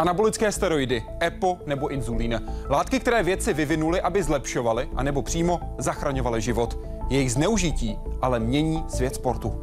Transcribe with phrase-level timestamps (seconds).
[0.00, 2.42] Anabolické steroidy, EPO nebo inzulín.
[2.68, 6.78] Látky, které vědci vyvinuli, aby zlepšovali anebo přímo zachraňovali život.
[7.10, 9.60] Jejich zneužití ale mění svět sportu.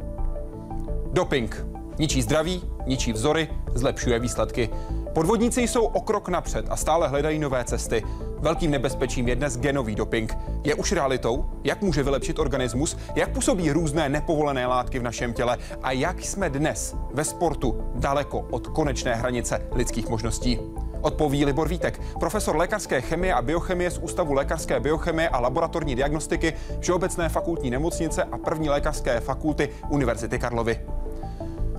[1.12, 1.66] Doping.
[1.98, 4.70] Ničí zdraví, ničí vzory, zlepšuje výsledky.
[5.14, 8.02] Podvodníci jsou o krok napřed a stále hledají nové cesty.
[8.40, 10.38] Velkým nebezpečím je dnes genový doping.
[10.64, 15.58] Je už realitou, jak může vylepšit organismus, jak působí různé nepovolené látky v našem těle
[15.82, 20.58] a jak jsme dnes ve sportu daleko od konečné hranice lidských možností.
[21.00, 26.52] Odpoví Libor Vítek, profesor lékařské chemie a biochemie z Ústavu lékařské biochemie a laboratorní diagnostiky
[26.80, 30.80] Všeobecné fakultní nemocnice a první lékařské fakulty Univerzity Karlovy.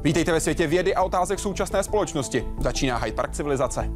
[0.03, 2.45] Vítejte ve světě vědy a otázek současné společnosti.
[2.59, 3.89] Začíná Hyde Park civilizace.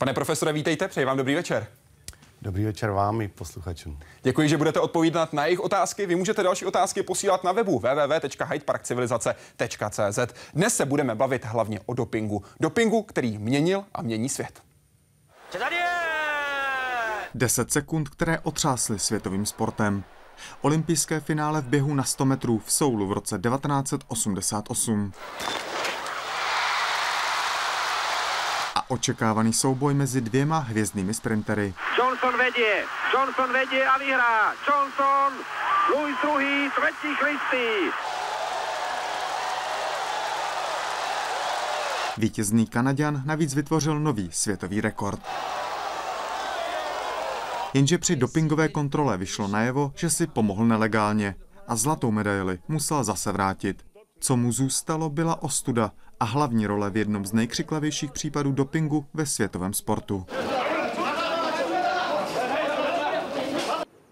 [0.00, 1.66] Pane profesore, vítejte, přeji vám dobrý večer.
[2.42, 3.98] Dobrý večer vám i posluchačům.
[4.22, 6.06] Děkuji, že budete odpovídat na jejich otázky.
[6.06, 10.34] Vy můžete další otázky posílat na webu www.hydeparkcivilizace.cz.
[10.54, 12.44] Dnes se budeme bavit hlavně o dopingu.
[12.60, 14.62] Dopingu, který měnil a mění svět.
[15.58, 15.86] Tady je!
[17.34, 20.04] 10 sekund, které otřásly světovým sportem.
[20.60, 25.12] Olympijské finále v běhu na 100 metrů v Soulu v roce 1988.
[28.90, 31.74] Očekávaný souboj mezi dvěma hvězdnými sprintery.
[31.98, 34.52] Johnson vedie, Johnson vedie a vyhrá.
[34.68, 35.32] Johnson,
[35.94, 37.90] Louis druhý, tretí Christy.
[42.18, 45.20] Vítězný Kanaďan navíc vytvořil nový světový rekord.
[47.74, 51.34] Jenže při dopingové kontrole vyšlo najevo, že si pomohl nelegálně
[51.68, 53.89] a zlatou medaili musel zase vrátit.
[54.20, 59.26] Co mu zůstalo, byla ostuda a hlavní role v jednom z nejkřiklavějších případů dopingu ve
[59.26, 60.26] světovém sportu.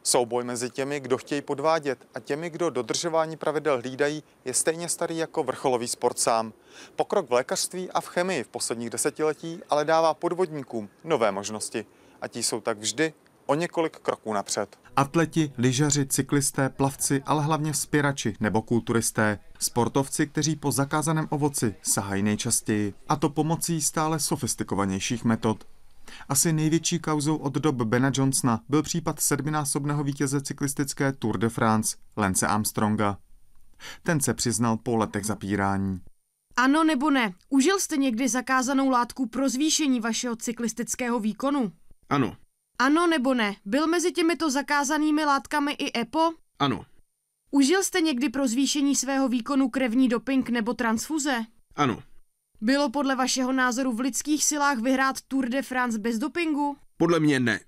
[0.02, 5.16] Souboj mezi těmi, kdo chtějí podvádět a těmi, kdo dodržování pravidel hlídají, je stejně starý
[5.16, 6.52] jako vrcholový sport sám.
[6.96, 11.86] Pokrok v lékařství a v chemii v posledních desetiletí ale dává podvodníkům nové možnosti.
[12.20, 13.12] A ti jsou tak vždy
[13.48, 14.78] o několik kroků napřed.
[14.97, 19.38] Atleti, lyžaři, cyklisté, plavci, ale hlavně spěrači nebo kulturisté.
[19.59, 22.94] Sportovci, kteří po zakázaném ovoci sahají nejčastěji.
[23.08, 25.66] A to pomocí stále sofistikovanějších metod.
[26.28, 31.97] Asi největší kauzou od dob Bena Johnsona byl případ sedminásobného vítěze cyklistické Tour de France,
[32.16, 33.19] Lance Armstronga.
[34.03, 36.00] Ten se přiznal po letech zapírání.
[36.56, 37.34] Ano nebo ne?
[37.48, 41.72] Užil jste někdy zakázanou látku pro zvýšení vašeho cyklistického výkonu?
[42.10, 42.37] Ano,
[42.78, 43.56] Ano nebo ne?
[43.65, 46.31] Byl mezi těmito zakázanými látkami i EPO?
[46.59, 46.84] ano,
[47.50, 51.44] Užil jste někdy pro zvýšení svého výkonu krevní doping nebo transfuze?
[51.77, 52.03] ano.
[52.61, 56.77] Bylo podle vašeho názoru v lidských silách vyhrát Tour de France bez dopingu?
[56.97, 57.61] Podle mě ne.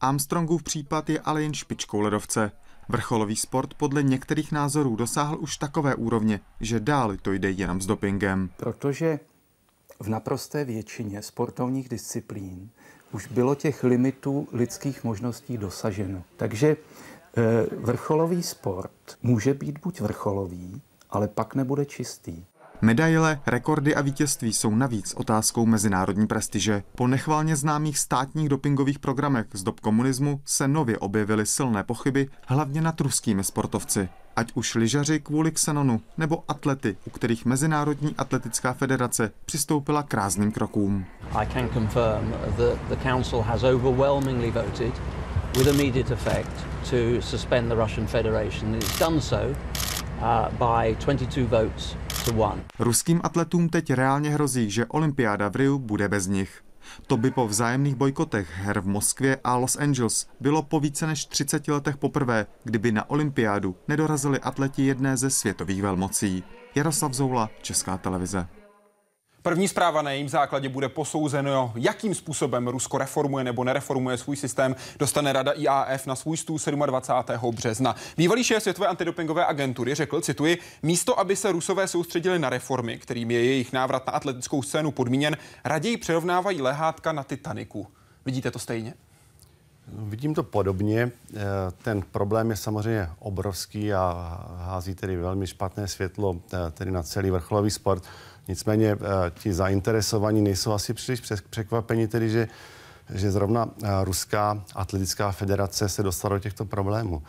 [0.00, 2.52] Armstrongův případ je ale jen špičkou ledovce.
[2.88, 7.86] Vrcholový sport podle některých názorů dosáhl už takové úrovně, že dál to jde jenom s
[7.86, 8.50] dopingem.
[8.56, 9.20] Protože
[10.00, 12.70] v naprosté většině sportovních disciplín
[13.12, 16.22] už bylo těch limitů lidských možností dosaženo.
[16.36, 17.42] Takže eh,
[17.76, 18.92] vrcholový sport
[19.22, 22.44] může být buď vrcholový, ale pak nebude čistý.
[22.84, 26.82] Medaile, rekordy a vítězství jsou navíc otázkou mezinárodní prestiže.
[26.96, 32.80] Po nechválně známých státních dopingových programech z dob komunismu se nově objevily silné pochyby, hlavně
[32.80, 34.08] nad ruskými sportovci.
[34.36, 40.52] Ať už lyžaři kvůli Xenonu, nebo atlety, u kterých Mezinárodní atletická federace přistoupila k rázným
[40.52, 41.04] krokům.
[41.34, 45.02] I can confirm that the Council has overwhelmingly voted
[45.58, 48.74] with immediate effect to suspend the Russian Federation.
[48.74, 49.56] It's done so
[50.20, 52.01] uh, by 22 votes.
[52.78, 56.62] Ruským atletům teď reálně hrozí, že olympiáda v Riu bude bez nich.
[57.06, 61.24] To by po vzájemných bojkotech her v Moskvě a Los Angeles bylo po více než
[61.24, 66.44] 30 letech poprvé, kdyby na olympiádu nedorazili atleti jedné ze světových velmocí.
[66.74, 68.48] Jaroslav Zoula, Česká televize.
[69.42, 74.76] První zpráva na jejím základě bude posouzeno, jakým způsobem Rusko reformuje nebo nereformuje svůj systém.
[74.98, 77.54] Dostane rada IAF na svůj stůl 27.
[77.54, 77.96] března.
[78.16, 83.30] Bývalý šéf Světové antidopingové agentury řekl, cituji, místo, aby se Rusové soustředili na reformy, kterým
[83.30, 87.86] je jejich návrat na atletickou scénu podmíněn, raději přerovnávají lehátka na Titaniku.
[88.26, 88.94] Vidíte to stejně?
[89.88, 91.10] Vidím to podobně.
[91.34, 91.40] Eh,
[91.82, 97.30] Ten problém je samozřejmě obrovský a hází tedy velmi špatné světlo eh, tedy na celý
[97.30, 98.04] vrcholový sport.
[98.48, 102.48] Nicméně eh, ti zainteresovaní nejsou asi příliš překvapeni, tedy že,
[103.14, 107.22] že zrovna eh, Ruská atletická federace se dostala do těchto problémů.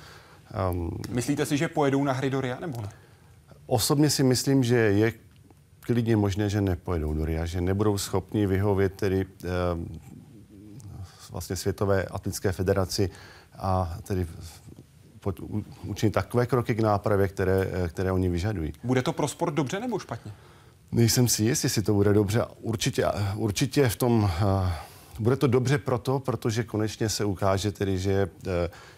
[0.71, 2.89] Um, Myslíte si, že pojedou na hry do Ria nebo ne?
[3.65, 5.13] Osobně si myslím, že je
[5.79, 9.47] klidně možné, že nepojedou do RIA, že nebudou schopni vyhovět tedy eh,
[11.31, 13.09] vlastně Světové atletické federaci
[13.57, 14.27] a tedy
[15.19, 15.39] pod,
[15.83, 18.73] učinit takové kroky k nápravě, které, které oni vyžadují.
[18.83, 20.31] Bude to pro sport dobře nebo špatně?
[20.93, 22.45] Nejsem si jist, jestli to bude dobře.
[22.61, 23.05] Určitě,
[23.35, 24.31] určitě v tom...
[25.19, 28.29] Bude to dobře proto, protože konečně se ukáže tedy, že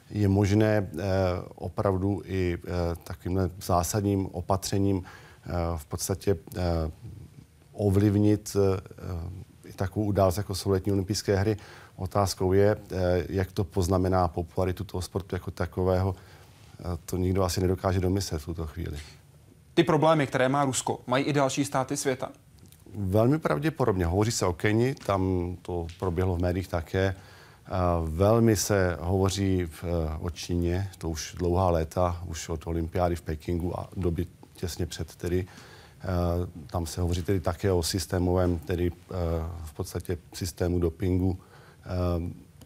[0.09, 0.89] je možné
[1.55, 2.57] opravdu i
[3.03, 5.03] takovým zásadním opatřením
[5.75, 6.37] v podstatě
[7.73, 8.57] ovlivnit
[9.75, 11.57] takovou událost, jako jsou letní olympijské hry.
[11.95, 16.15] Otázkou je, eh, jak to poznamená popularitu toho sportu jako takového.
[17.05, 18.97] To nikdo asi nedokáže domyslet v tuto chvíli.
[19.75, 22.29] Ty problémy, které má Rusko, mají i další státy světa?
[22.95, 24.05] Velmi pravděpodobně.
[24.05, 27.15] Hovoří se o Keni, tam to proběhlo v médiích také.
[28.05, 29.83] Velmi se hovoří v,
[30.19, 35.15] o Číně, to už dlouhá léta, už od olympiády v Pekingu a doby těsně před
[35.15, 35.47] tedy.
[36.67, 38.91] Tam se hovoří tedy také o systémovém, tedy
[39.63, 41.39] v podstatě systému dopingu,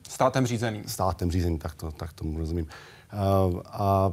[0.09, 0.83] státem řízeným.
[0.87, 2.67] Státem řízeným, tak, to, tak tomu rozumím.
[3.65, 4.11] A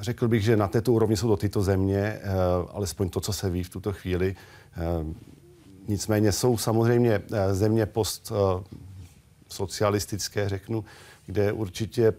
[0.00, 2.20] řekl bych, že na této úrovni jsou to tyto země, ehm,
[2.70, 4.36] alespoň to, co se ví v tuto chvíli.
[5.88, 8.64] Nicméně jsou samozřejmě eh, země post eh,
[9.48, 10.84] socialistické, řeknu,
[11.26, 12.12] kde určitě,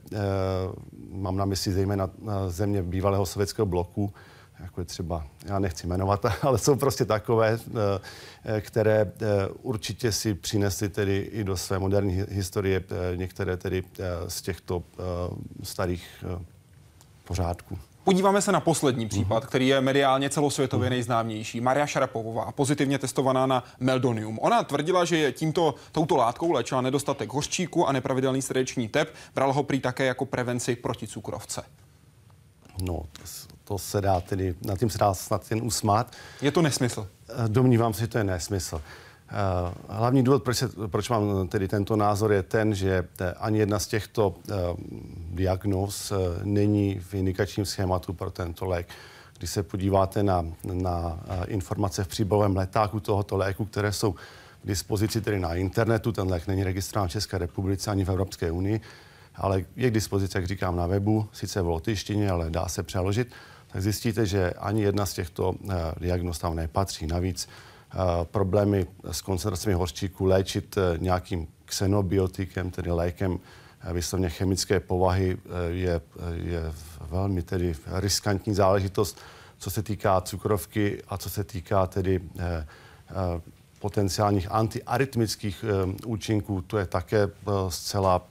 [1.12, 2.10] mám na mysli zejména
[2.48, 4.14] země bývalého sovětského bloku,
[4.60, 8.00] jako je třeba, já nechci jmenovat, ale jsou prostě takové, eh,
[8.46, 9.26] eh, které eh,
[9.62, 12.84] určitě si přinesly tedy i do své moderní historie
[13.16, 13.84] některé tedy
[14.28, 14.84] z těchto
[15.64, 16.26] starých
[17.30, 17.78] pořádků.
[18.04, 21.62] Podíváme se na poslední případ, který je mediálně celosvětově nejznámější.
[21.62, 24.40] Maria Šarapovová, pozitivně testovaná na meldonium.
[24.42, 29.14] Ona tvrdila, že je tímto, touto látkou léčila nedostatek hořčíku a nepravidelný srdeční tep.
[29.36, 31.64] Brala ho prý také jako prevenci proti cukrovce.
[32.82, 33.24] No, to
[33.70, 36.12] to se dá tedy, na tím se dá snad jen usmát.
[36.42, 37.08] Je to nesmysl?
[37.30, 38.82] Eh, domnívám se, že to je nesmysl.
[39.32, 43.60] Eh, hlavní důvod, proč, se, proč mám tedy tento názor, je ten, že eh, ani
[43.60, 44.36] jedna z těchto
[45.32, 48.88] diagnóz není v indikačním schématu pro tento lék.
[49.38, 54.20] Když se podíváte na, na informace v příbavovém letáku tohoto léku, které jsou k
[54.64, 58.82] dispozici tedy na internetu, ten lék není registrován v České republice ani v Evropské unii,
[59.36, 63.32] ale je k dispozici, jak říkám, na webu, sice v lotyštině, ale dá se přeložit
[63.72, 65.56] tak zjistíte, že ani jedna z těchto
[66.00, 67.08] diagnóz tam nepatří.
[67.08, 67.50] Navíc
[68.24, 73.40] problémy s koncentracemi hořčíku léčit uh, nějakým xenobiotikem, tedy lékem
[73.94, 75.38] vyslovně chemické povahy,
[75.70, 76.02] je,
[76.34, 79.18] je velmi tedy riskantní záležitost,
[79.58, 82.22] co se týká cukrovky a co se týká tedy
[83.80, 85.66] potenciálních antiarytmických
[86.06, 87.30] účinků, to je také
[87.70, 88.28] zcela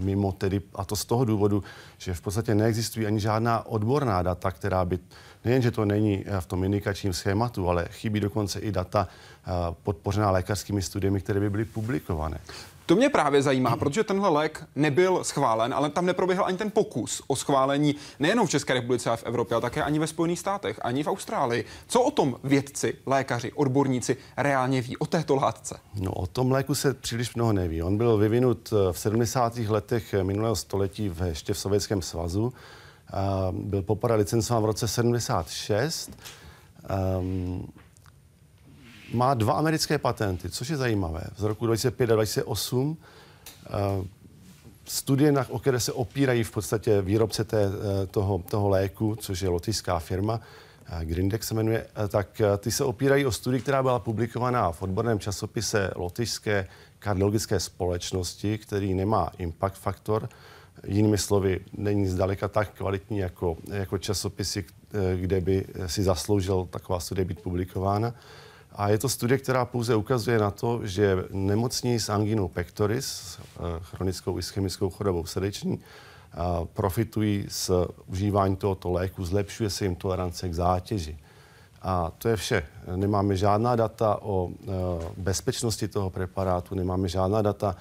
[0.00, 1.62] mimo tedy, a to z toho důvodu,
[1.98, 4.98] že v podstatě neexistují ani žádná odborná data, která by,
[5.44, 9.50] nejen, že to není eh, v tom indikačním schématu, ale chybí dokonce i data eh,
[9.82, 12.40] podpořená lékařskými studiemi, které by byly publikované.
[12.86, 17.22] To mě právě zajímá, protože tenhle lék nebyl schválen, ale tam neproběhl ani ten pokus
[17.26, 20.80] o schválení nejenom v České republice a v Evropě, ale také ani ve Spojených státech,
[20.82, 21.64] ani v Austrálii.
[21.88, 25.78] Co o tom vědci, lékaři, odborníci reálně ví o této látce?
[25.94, 27.82] No, o tom léku se příliš mnoho neví.
[27.82, 29.56] On byl vyvinut eh, v 70.
[29.58, 32.52] letech minulého století v, ještě v Sovětském svazu.
[33.52, 36.10] Byl poprvé licencován v roce 76.
[37.18, 37.72] Um,
[39.14, 41.22] má dva americké patenty, což je zajímavé.
[41.36, 42.96] Z roku 2005 a 2008 uh,
[44.84, 49.42] studie, na, o které se opírají v podstatě výrobce té, eh, toho, toho léku, což
[49.42, 50.40] je lotyšská firma, uh,
[51.00, 55.90] Grindex se jmenuje, tak ty se opírají o studii, která byla publikovaná v odborném časopise
[55.96, 60.28] lotyšské kardiologické společnosti, který nemá impact faktor,
[60.86, 64.64] jinými slovy, není zdaleka tak kvalitní jako, jako časopisy,
[65.16, 68.14] kde by si zasloužil taková studie být publikována.
[68.74, 73.60] A je to studie, která pouze ukazuje na to, že nemocní s anginou pectoris, eh,
[73.82, 76.36] chronickou ischemickou chorobou srdeční, eh,
[76.72, 77.70] profitují z
[78.06, 81.18] užívání tohoto léku, zlepšuje se jim tolerance k zátěži.
[81.82, 82.62] A to je vše.
[82.96, 84.66] Nemáme žádná data o eh,
[85.16, 87.76] bezpečnosti toho preparátu, nemáme žádná data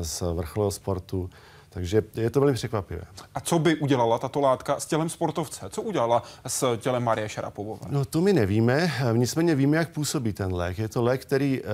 [0.00, 1.30] z vrcholového sportu.
[1.74, 3.02] Takže je to velmi překvapivé.
[3.34, 5.66] A co by udělala tato látka s tělem sportovce?
[5.70, 7.80] Co udělala s tělem Marie Šarapovové?
[7.90, 10.78] No to my nevíme, nicméně víme, jak působí ten lék.
[10.78, 11.68] Je to lék, který uh,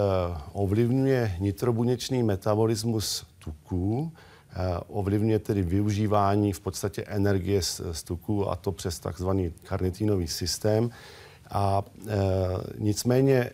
[0.53, 8.57] ovlivňuje nitrobuněčný metabolismus tuků, uh, ovlivňuje tedy využívání v podstatě energie z, z tuků a
[8.57, 10.91] to přes takzvaný karnitínový systém.
[11.51, 12.11] A uh,
[12.79, 13.51] nicméně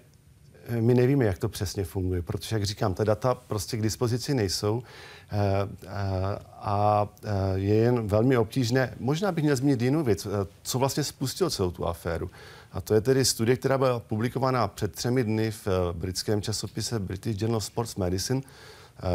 [0.81, 4.83] my nevíme, jak to přesně funguje, protože, jak říkám, ta data prostě k dispozici nejsou.
[5.31, 8.95] Eh, eh, a eh, je jen velmi obtížné.
[9.01, 10.27] Možná bych měl zmínit jinou věc,
[10.63, 12.31] co vlastně spustilo celou tu aféru.
[12.73, 17.41] A to je tedy studie, která byla publikovaná před třemi dny v britském časopise British
[17.41, 18.41] Journal of Sports Medicine.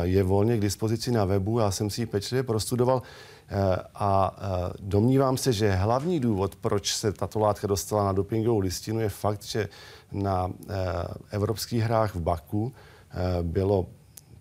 [0.01, 3.01] Je volně k dispozici na webu, já jsem si ji pečlivě prostudoval
[3.95, 4.35] a
[4.79, 9.43] domnívám se, že hlavní důvod, proč se tato látka dostala na dopingovou listinu, je fakt,
[9.43, 9.69] že
[10.11, 10.51] na
[11.31, 12.73] evropských hrách v Baku
[13.41, 13.87] bylo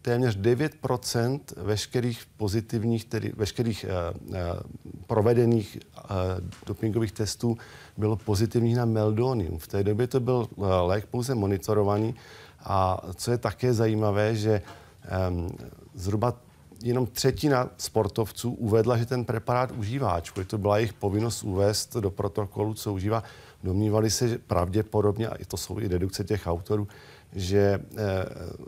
[0.02, 4.36] téměř 9% veškerých pozitivních, tedy veškerých uh, uh,
[5.06, 6.10] provedených uh,
[6.66, 7.58] dopingových testů
[7.96, 9.58] bylo pozitivních na meldonium.
[9.58, 12.14] V té době to byl uh, lék pouze monitorovaný
[12.64, 14.62] a co je také zajímavé, že
[15.30, 15.48] um,
[15.94, 16.34] zhruba
[16.82, 22.10] jenom třetina sportovců uvedla, že ten preparát užívá, ačkoliv to byla jejich povinnost uvést do
[22.10, 23.22] protokolu, co užívá.
[23.64, 26.88] Domnívali se že pravděpodobně, a to jsou i dedukce těch autorů,
[27.32, 27.98] že eh,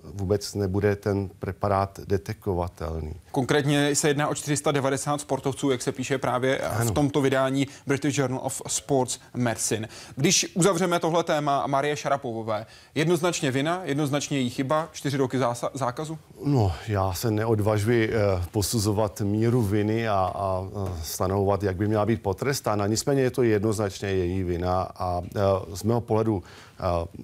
[0.04, 3.14] vůbec nebude ten preparát detekovatelný.
[3.30, 6.90] Konkrétně se jedná o 490 sportovců, jak se píše právě ano.
[6.90, 9.88] v tomto vydání British Journal of Sports Medicine.
[10.16, 15.38] Když uzavřeme tohle téma Marie Šarapovové, jednoznačně vina, jednoznačně její chyba, čtyři roky
[15.74, 16.18] zákazu?
[16.44, 20.68] No, já se neodvažuji eh, posuzovat míru viny a, a
[21.02, 22.86] stanovovat, jak by měla být potrestána.
[22.86, 25.40] Nicméně je to jednoznačně její vina a eh,
[25.74, 26.42] z mého pohledu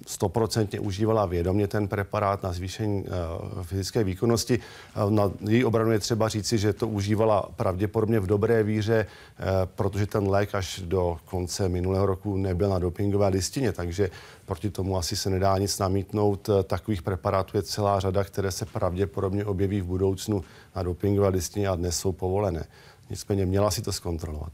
[0.07, 4.59] stoprocentně užívala vědomě ten preparát na zvýšení eh, fyzické výkonnosti.
[4.59, 9.43] Eh, na její obranu je třeba říci, že to užívala pravděpodobně v dobré víře, eh,
[9.75, 14.09] protože ten lék až do konce minulého roku nebyl na dopingové listině, takže
[14.45, 16.49] proti tomu asi se nedá nic namítnout.
[16.63, 20.43] Takových preparátů je celá řada, které se pravděpodobně objeví v budoucnu
[20.75, 22.65] na dopingové listině a dnes jsou povolené.
[23.09, 24.51] Nicméně měla si to zkontrolovat.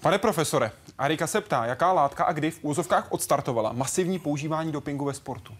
[0.00, 0.70] Pane profesore,
[1.00, 5.54] Arika se ptá, jaká látka a kdy v úzovkách odstartovala masivní používání dopingu ve sportu?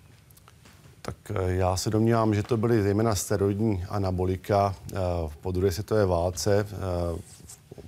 [1.02, 4.96] Tak eh, já se domnívám, že to byly zejména steroidní anabolika eh,
[5.40, 7.18] po druhé světové válce v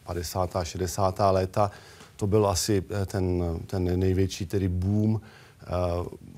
[0.05, 0.57] 50.
[0.57, 1.21] a 60.
[1.31, 1.71] léta.
[2.17, 5.21] To byl asi eh, ten, ten největší tedy boom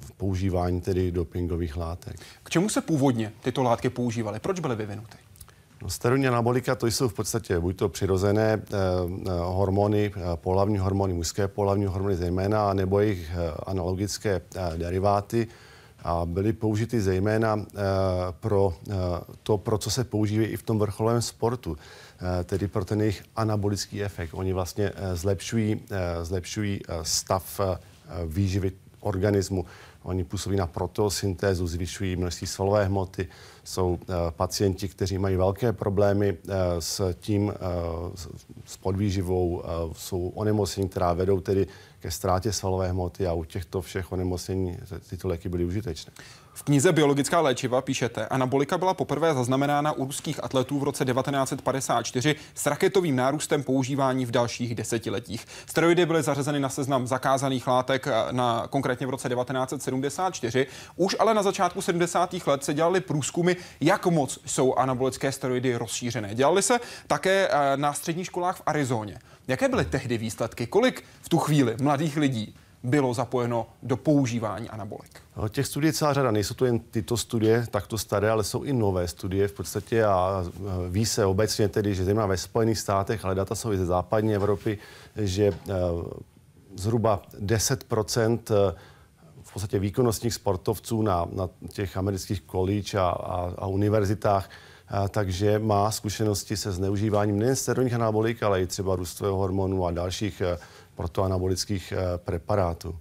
[0.00, 2.16] v používání tedy dopingových látek.
[2.42, 4.40] K čemu se původně tyto látky používaly?
[4.40, 5.23] Proč byly vyvinuty?
[5.84, 10.78] No, steroidní anabolika to jsou v podstatě buď to přirozené eh, eh hormony, eh, pohlavní
[10.78, 15.46] hormony, mužské pohlavní hormony zejména, nebo jejich eh, analogické eh, deriváty
[16.02, 17.80] a byly použity zejména eh,
[18.40, 18.94] pro eh,
[19.42, 21.76] to, pro co se používají i v tom vrcholovém sportu,
[22.40, 24.30] eh, tedy pro ten jejich anabolický efekt.
[24.34, 27.78] Oni vlastně eh, zlepšují, eh, zlepšují eh, stav eh,
[28.26, 29.66] výživy organismu.
[30.02, 33.28] Oni působí na proteosyntézu, zvyšují množství svalové hmoty.
[33.64, 33.98] Jsou uh,
[34.30, 37.52] pacienti, kteří mají velké problémy uh, s tím, uh,
[38.64, 41.66] s podvýživou, jsou onemocnění, která vedou tedy
[42.00, 44.78] ke ztrátě svalové hmoty a u těchto všech onemocnění
[45.08, 46.12] tyto léky byly užitečné.
[46.56, 52.36] V knize Biologická léčiva píšete, anabolika byla poprvé zaznamenána u ruských atletů v roce 1954
[52.54, 55.46] s raketovým nárůstem používání v dalších desetiletích.
[55.66, 60.66] Steroidy byly zařazeny na seznam zakázaných látek eh, na, konkrétně v roce 1974.
[60.96, 62.34] Už ale na začátku 70.
[62.46, 66.34] let se dělaly průzkumy, jak moc jsou anabolické steroidy rozšířené.
[66.34, 69.18] Dělali se také eh, na středních školách v Arizoně.
[69.48, 70.66] Jaké byly tehdy výsledky?
[70.66, 75.20] Kolik v tu chvíli mladých lidí bylo zapojeno do používání anabolik?
[75.36, 76.30] No, těch studií celá řada.
[76.30, 80.44] Nejsou to jen tyto studie, takto staré, ale jsou i nové studie v podstatě a
[80.88, 84.34] ví se obecně tedy, že zejména ve Spojených státech, ale data jsou i ze západní
[84.34, 84.78] Evropy,
[85.16, 85.52] že
[86.76, 88.38] zhruba 10%
[89.42, 94.50] v podstatě výkonnostních sportovců na, na těch amerických college a, a, a univerzitách
[94.88, 99.90] a, takže má zkušenosti se zneužíváním nejen steroidních anabolik, ale i třeba růstového hormonu a
[99.90, 100.42] dalších
[100.94, 102.98] protoanabolických eh, preparátů.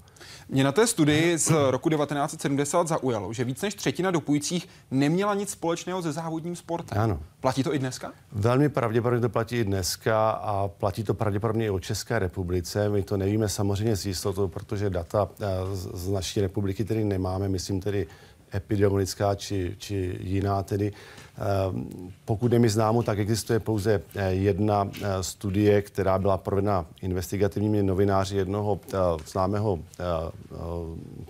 [0.50, 5.50] Mě na té studii z roku 1970 zaujalo, že víc než třetina dopujících neměla nic
[5.50, 7.02] společného se závodním sportem.
[7.02, 7.20] Ano.
[7.40, 8.12] Platí to i dneska?
[8.32, 12.90] Velmi pravděpodobně to platí i dneska a platí to pravděpodobně i o České republice.
[12.90, 15.46] My to nevíme samozřejmě s jistotou, protože data eh,
[15.94, 18.08] z naší republiky tedy nemáme, myslím tedy
[18.54, 20.92] epidemiologická či, či jiná tedy.
[21.38, 26.86] Ehm, pokud je mi známo, tak existuje pouze eh, jedna eh, studie, která byla provedena
[27.02, 29.80] investigativními novináři jednoho eh, známého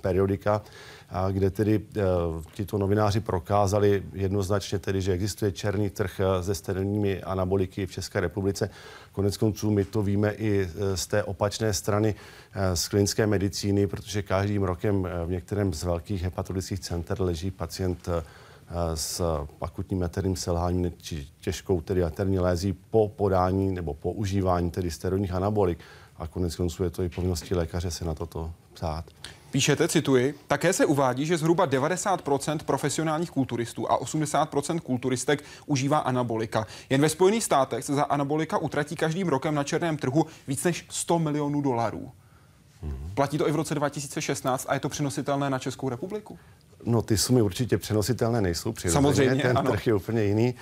[0.01, 0.62] periodika,
[1.32, 1.82] kde tedy
[2.53, 8.70] tito novináři prokázali jednoznačně tedy, že existuje černý trh se sterilními anaboliky v České republice.
[9.13, 12.15] Konec konců my to víme i z té opačné strany
[12.74, 18.10] z klinické medicíny, protože každým rokem v některém z velkých hepatologických center leží pacient
[18.96, 19.22] s
[19.62, 25.34] akutním jaterním selháním či těžkou tedy jaterní lézí po podání nebo po užívání tedy steroidních
[25.34, 25.79] anabolik.
[26.17, 29.05] A konec konců je to i povinností lékaře se na toto ptát.
[29.53, 36.67] Píšete, cituji, také se uvádí, že zhruba 90% profesionálních kulturistů a 80% kulturistek užívá anabolika.
[36.89, 40.86] Jen ve Spojených státech se za anabolika utratí každým rokem na černém trhu víc než
[40.89, 42.12] 100 milionů dolarů.
[42.83, 43.13] Mm-hmm.
[43.13, 46.39] Platí to i v roce 2016 a je to přenositelné na Českou republiku?
[46.86, 48.72] No ty sumy určitě přenositelné nejsou.
[48.72, 49.02] Přirozeně.
[49.02, 49.72] Samozřejmě, Ten ano.
[49.72, 50.56] trh je úplně jiný.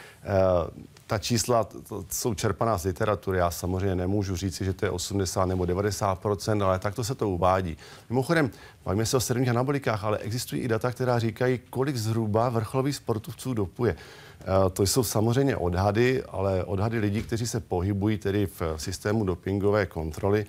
[0.72, 3.38] Uh, ta čísla to, to jsou čerpaná z literatury.
[3.38, 6.26] Já samozřejmě nemůžu říci, že to je 80 nebo 90
[6.64, 7.78] ale takto se to uvádí.
[8.10, 8.52] Mimochodem,
[8.86, 13.54] bavíme se o středních anabolikách, ale existují i data, která říkají, kolik zhruba vrcholových sportovců
[13.54, 13.96] dopuje.
[13.96, 19.86] Uh, to jsou samozřejmě odhady, ale odhady lidí, kteří se pohybují tedy v systému dopingové
[19.86, 20.46] kontroly.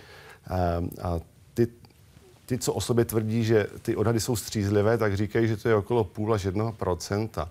[0.50, 0.56] Uh,
[1.02, 1.20] a
[2.52, 5.74] ty co o sobě tvrdí, že ty odhady jsou střízlivé, tak říkají, že to je
[5.74, 7.50] okolo půl až jednoho procenta.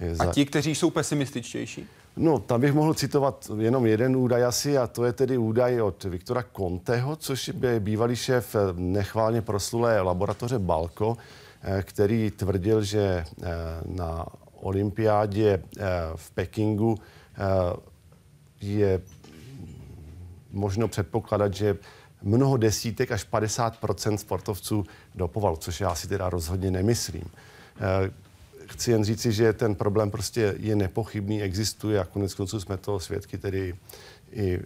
[0.00, 1.86] Je A ti, kteří jsou pesimističtější?
[2.16, 6.04] No, tam bych mohl citovat jenom jeden údaj asi a to je tedy údaj od
[6.04, 11.16] Viktora Conteho, což je bývalý šéf nechválně proslulé laboratoře Balko,
[11.62, 13.46] eh, který tvrdil, že eh,
[13.86, 14.26] na
[14.60, 15.84] olympiádě eh,
[16.16, 16.98] v Pekingu
[18.60, 19.00] je
[20.50, 21.76] možno předpokládat, že
[22.22, 27.24] mnoho desítek až 50% sportovců dopovalo, což já si teda rozhodně nemyslím.
[27.24, 28.10] Eh,
[28.66, 33.00] chci jen říci, že ten problém prostě je nepochybný, existuje a konec konců jsme toho
[33.00, 33.74] svědky tedy
[34.32, 34.60] i eh,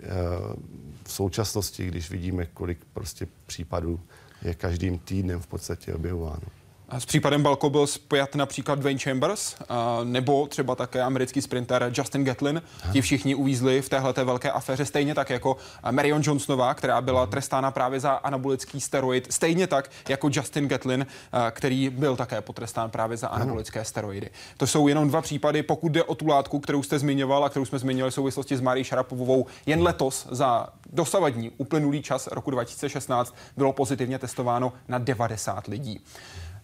[1.04, 4.00] v současnosti, když vidíme, kolik prostě případů
[4.42, 6.61] je každým týdnem v podstatě objevováno.
[6.98, 9.56] S případem Balko byl spojat například Dwayne Chambers
[10.04, 12.62] nebo třeba také americký sprinter Justin Gatlin.
[12.92, 15.56] Ti všichni uvízli v téhle velké aféře, stejně tak jako
[15.90, 21.06] Marion Johnsonová, která byla trestána právě za anabolický steroid, stejně tak jako Justin Gatlin,
[21.50, 24.30] který byl také potrestán právě za anabolické steroidy.
[24.56, 27.64] To jsou jenom dva případy, pokud jde o tu látku, kterou jste zmiňoval a kterou
[27.64, 29.46] jsme zmiňovali v souvislosti s Marí Šarapovou.
[29.66, 36.00] Jen letos za dosavadní uplynulý čas roku 2016 bylo pozitivně testováno na 90 lidí.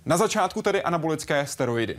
[0.09, 1.99] Na začátku tedy anabolické steroidy.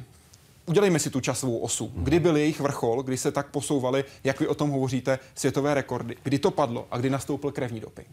[0.66, 1.92] Udělejme si tu časovou osu.
[1.96, 6.16] Kdy byl jejich vrchol, kdy se tak posouvaly, jak vy o tom hovoříte, světové rekordy?
[6.24, 8.08] Kdy to padlo a kdy nastoupil krevní doping?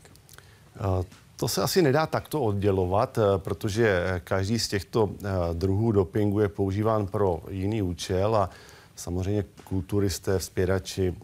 [0.98, 1.04] Uh,
[1.36, 5.10] to se asi nedá takto oddělovat, uh, protože každý z těchto uh,
[5.52, 8.50] druhů dopingu je používán pro jiný účel a
[8.96, 11.14] samozřejmě kulturisté, vzpěrači,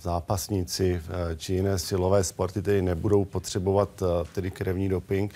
[0.00, 1.00] zápasníci
[1.36, 4.02] či jiné silové sporty tedy nebudou potřebovat
[4.34, 5.34] tedy krevní doping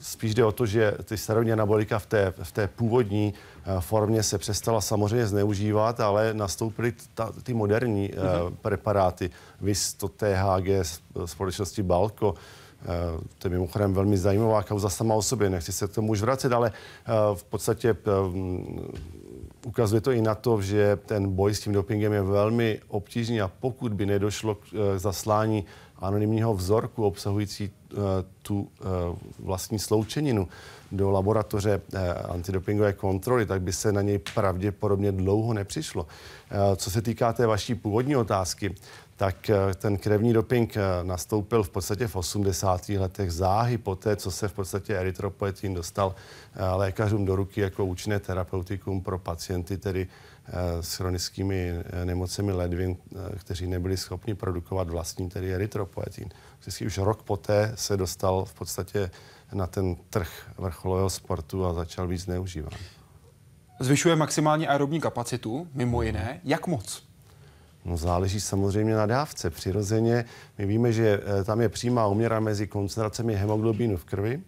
[0.00, 4.22] spíš jde o to, že ty steroidní anabolika v té, v té původní uh, formě
[4.22, 8.54] se přestala samozřejmě zneužívat, ale nastoupily ta, ty moderní mm-hmm.
[8.62, 9.30] preparáty,
[9.60, 10.68] vys to THG
[11.24, 12.34] společnosti Balko,
[12.76, 16.20] Uh, to je mimochodem velmi zajímavá kauza sama o sobě, nechci se k tomu už
[16.20, 16.72] vracet, ale
[17.34, 18.36] v podstatě uh,
[19.66, 23.50] ukazuje to i na to, že ten boj s tím dopingem je velmi obtížný a
[23.60, 24.60] pokud by nedošlo k
[24.96, 25.64] zaslání
[25.98, 28.02] anonymního vzorku obsahující uh,
[28.42, 28.66] tu uh,
[29.38, 30.48] vlastní sloučeninu
[30.92, 36.06] do laboratoře uh, antidopingové kontroly, tak by se na něj pravděpodobně dlouho nepřišlo.
[36.76, 38.74] Co se týká té vaší původní otázky,
[39.16, 42.88] tak ten krevní doping nastoupil v podstatě v 80.
[42.88, 46.14] letech záhy po té, co se v podstatě erytropoetin dostal
[46.76, 50.35] lékařům do ruky jako účinné terapeutikum pro pacienty, tedy Eh,
[50.80, 56.28] s chronickými eh, nemocemi ledvin, eh, kteří nebyli schopni produkovat vlastní, tedy erytropoetin.
[56.58, 59.10] Vždycky už rok poté se dostal v podstatě
[59.52, 62.78] na ten trh vrcholového sportu a začal být zneužíván.
[63.80, 66.40] Zvyšuje maximální aerobní kapacitu, mimo jiné.
[66.44, 67.06] Jak moc?
[67.84, 69.50] No záleží samozřejmě na dávce.
[69.50, 70.24] Přirozeně
[70.58, 74.42] my víme, že tam je přímá uměra mezi koncentracemi hemoglobinu v krvi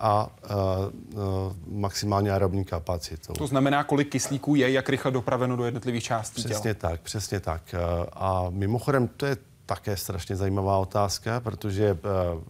[0.00, 1.20] a uh,
[1.66, 3.32] maximální aerobní kapacitou.
[3.32, 6.90] To znamená, kolik kyslíků je, jak rychle dopraveno do jednotlivých částí Přesně těla.
[6.90, 7.62] tak, přesně tak.
[7.74, 9.36] Uh, a mimochodem, to je
[9.66, 12.42] také strašně zajímavá otázka, protože, uh,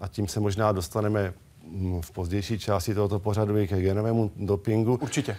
[0.00, 1.32] a tím se možná dostaneme
[1.66, 4.98] hm, v pozdější části tohoto pořadu k genovému dopingu.
[5.02, 5.36] Určitě.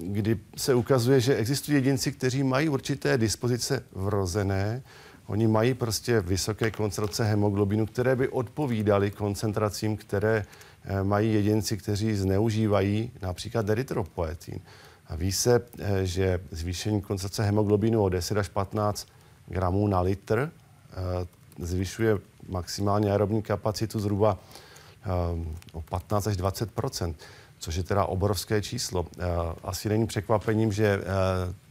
[0.00, 4.82] Kdy se ukazuje, že existují jedinci, kteří mají určité dispozice vrozené,
[5.28, 10.44] Oni mají prostě vysoké koncentrace hemoglobinu, které by odpovídaly koncentracím, které
[10.84, 14.60] eh, mají jedinci, kteří zneužívají například erytropoetin.
[15.06, 19.08] A ví se, eh, že zvýšení koncentrace hemoglobinu o 10 až 15
[19.46, 21.26] gramů na litr eh,
[21.58, 24.38] zvyšuje maximální aerobní kapacitu zhruba
[25.72, 27.14] o 15 až 20%
[27.58, 29.06] což je teda obrovské číslo.
[29.62, 31.00] Asi není překvapením, že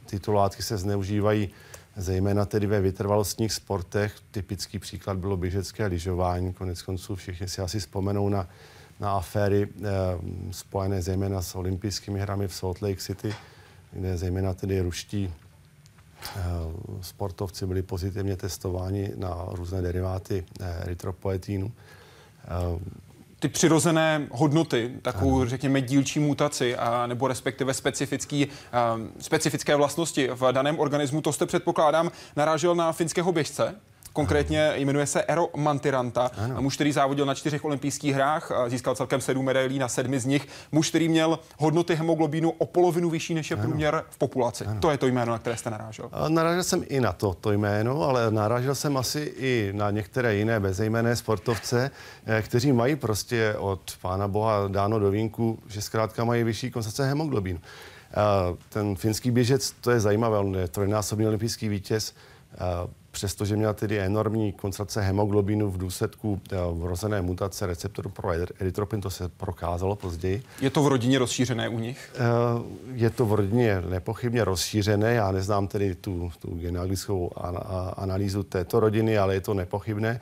[0.06, 1.50] tyto látky se zneužívají
[1.98, 4.16] zejména tedy ve vytrvalostních sportech.
[4.32, 6.54] Typický příklad bylo běžecké lyžování.
[6.54, 8.50] Konec konců všichni si asi vzpomenou na,
[9.00, 9.86] na aféry eh,
[10.52, 13.36] spojené zejména s olympijskými hrami v Salt Lake City,
[13.92, 15.34] kde zejména tedy ruští
[16.36, 16.42] eh,
[17.02, 21.72] sportovci byli pozitivně testováni na různé deriváty eh, erytropoetínu.
[22.44, 23.07] Eh,
[23.40, 25.50] ty přirozené hodnoty, takovou, ano.
[25.50, 31.46] řekněme, dílčí mutaci, a, nebo respektive specifický, a, specifické vlastnosti v daném organismu, to jste
[31.46, 33.76] předpokládám narážel na finského běžce,
[34.18, 36.62] Konkrétně jmenuje se Ero Mantiranta, ano.
[36.62, 40.48] muž, který závodil na čtyřech olympijských hrách, získal celkem sedm medailí na sedmi z nich.
[40.72, 43.64] Muž, který měl hodnoty hemoglobínu o polovinu vyšší než je ano.
[43.64, 44.66] průměr v populaci.
[44.66, 44.80] Ano.
[44.80, 46.10] To je to jméno, na které jste narážel.
[46.28, 50.60] Narážel jsem i na to, to jméno, ale narážel jsem asi i na některé jiné
[50.60, 51.92] bezejmené sportovce,
[52.26, 57.10] eh, kteří mají prostě od pána Boha dáno do vínku, že zkrátka mají vyšší koncentrace
[57.10, 57.60] hemoglobínu.
[58.70, 62.14] Ten finský běžec, to je zajímavé, on je trojnásobný olympijský vítěz,
[63.12, 66.42] přestože měl tedy enormní koncentrace hemoglobinu v důsledku
[66.74, 68.30] vrozené mutace receptoru pro
[68.60, 70.44] erytropin, to se prokázalo později.
[70.62, 72.16] Je to v rodině rozšířené u nich?
[72.94, 75.14] Je to v rodině nepochybně rozšířené.
[75.14, 77.32] Já neznám tedy tu, tu genealogickou
[77.98, 80.20] analýzu této rodiny, ale je to nepochybné.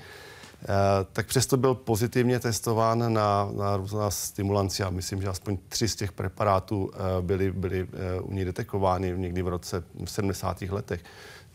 [0.65, 5.87] Eh, tak přesto byl pozitivně testován na, na různá stimulanci a myslím, že aspoň tři
[5.87, 10.61] z těch preparátů eh, byly, byly eh, u něj detekovány někdy v roce v 70.
[10.61, 11.03] letech.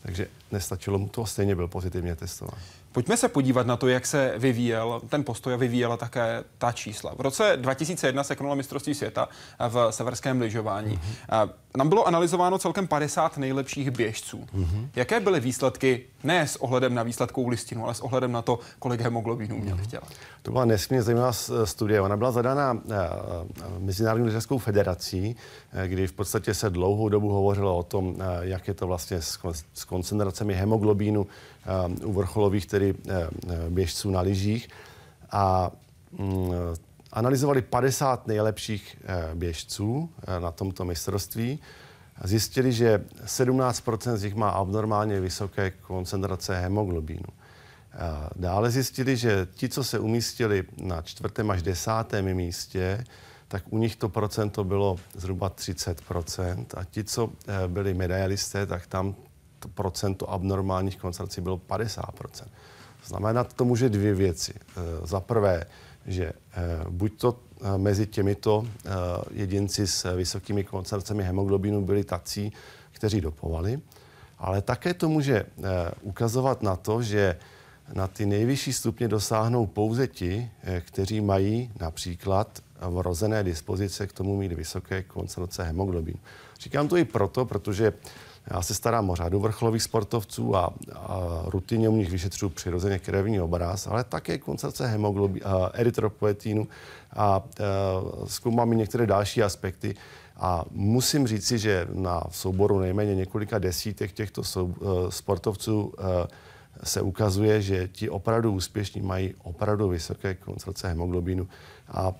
[0.01, 2.59] Takže nestačilo mu to, stejně byl pozitivně testován.
[2.91, 7.13] Pojďme se podívat na to, jak se vyvíjel ten postoj a vyvíjela také ta čísla.
[7.15, 9.29] V roce 2001 se konalo mistrovství světa
[9.69, 10.97] v severském lyžování.
[10.97, 11.49] Mm-hmm.
[11.77, 14.47] Nám bylo analyzováno celkem 50 nejlepších běžců.
[14.55, 14.89] Mm-hmm.
[14.95, 19.01] Jaké byly výsledky ne s ohledem na výsledkovou listinu, ale s ohledem na to, kolik
[19.01, 20.03] hemoglobinu měli v těle?
[20.41, 21.33] To byla nesmírně zajímavá
[21.63, 22.01] studie.
[22.01, 25.35] Ona byla zadána eh, eh, Mezinárodní lyžařskou federací,
[25.87, 29.21] kdy v podstatě se dlouhou dobu hovořilo o tom, jak je to vlastně
[29.73, 31.27] s koncentracemi hemoglobínu
[32.03, 32.95] u vrcholových tedy
[33.69, 34.69] běžců na lyžích.
[35.31, 35.71] A
[36.11, 36.51] mm,
[37.11, 38.97] analyzovali 50 nejlepších
[39.33, 41.59] běžců na tomto mistrovství
[42.23, 43.83] zjistili, že 17
[44.15, 47.29] z nich má abnormálně vysoké koncentrace hemoglobínu.
[48.35, 53.03] Dále zjistili, že ti, co se umístili na čtvrtém až desátém místě,
[53.51, 58.87] tak u nich to procento bylo zhruba 30% a ti, co eh, byli medailisté, tak
[58.87, 59.15] tam
[59.59, 62.47] to procento abnormálních koncentrací bylo 50%
[63.05, 64.53] Znamená to může dvě věci.
[64.55, 65.65] Eh, za prvé,
[66.07, 66.59] že eh,
[66.89, 67.39] buď to
[67.77, 68.65] mezi těmito
[69.31, 72.53] jedinci s vysokými koncentracemi hemoglobinu byli tací,
[72.91, 73.79] kteří dopovali,
[74.39, 75.45] ale také to může
[76.01, 77.37] ukazovat na to, že
[77.93, 84.37] na ty nejvyšší stupně dosáhnou pouze ti, eh, kteří mají například vrozené dispozice k tomu
[84.37, 86.19] mít vysoké koncentrace hemoglobínu.
[86.59, 87.93] Říkám to i proto, protože
[88.51, 93.41] já se starám o řadu vrcholových sportovců a, a rutině u nich vyšetřuju přirozeně krevní
[93.41, 96.67] obraz, ale také koncentrace hemoglobínu, erytropoetínu
[97.13, 97.41] a, a
[98.25, 99.95] zkoumám i některé další aspekty.
[100.37, 106.27] A musím říci, že na souboru nejméně několika desítek těchto sou, eh, sportovců eh,
[106.83, 111.47] se ukazuje, že ti opravdu úspěšní mají opravdu vysoké koncentrace hemoglobinu
[111.87, 112.13] a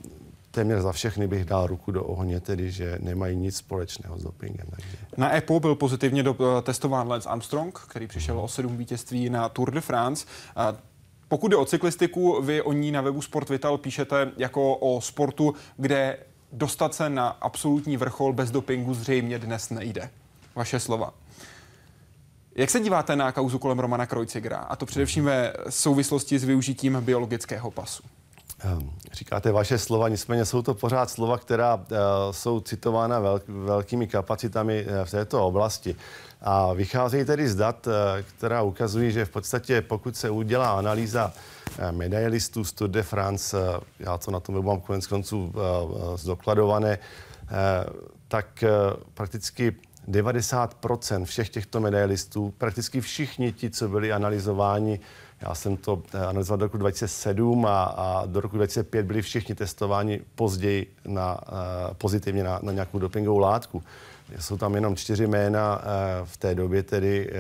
[0.52, 4.68] téměř za všechny bych dal ruku do ohně, tedy že nemají nic společného s dopingem.
[4.70, 4.98] Takže.
[5.18, 9.72] Na EPO byl pozitivně do, testován Lance Armstrong, který přišel o sedm vítězství na Tour
[9.72, 10.26] de France.
[10.56, 10.76] A
[11.28, 15.54] pokud jde o cyklistiku, vy o ní na webu Sport Vital píšete jako o sportu,
[15.78, 16.18] kde
[16.52, 20.10] dostat se na absolutní vrchol bez dopingu zřejmě dnes nejde.
[20.56, 21.14] Vaše slova.
[22.56, 26.98] Jak se díváte na kauzu kolem Romana Krojcigra, a to především ve souvislosti s využitím
[27.02, 28.04] biologického pasu?
[28.60, 31.82] Ehm, říkáte vaše slova, nicméně jsou to pořád slova, která uh,
[32.32, 35.96] jsou citována velk, velkými kapacitami uh, v této oblasti.
[36.42, 37.94] A vycházejí tedy z dat, uh,
[38.38, 41.34] která ukazují, že v podstatě pokud se udělá analýza
[41.92, 43.58] medailistů z Tour de France,
[44.00, 45.54] já to na tom mám konec konců
[46.16, 47.00] zdokladované,
[48.28, 48.64] tak
[49.14, 49.76] prakticky
[50.10, 55.00] 90% všech těchto medailistů, prakticky všichni ti, co byli analyzováni,
[55.42, 59.56] já jsem to eh, analyzoval do roku 2007 a, a do roku 2005 byli všichni
[59.56, 63.84] testováni později na, uh, pozitivně na, na nějakou dopingovou látku.
[64.40, 65.84] Jsou tam jenom čtyři jména uh,
[66.28, 67.32] v té době, tedy,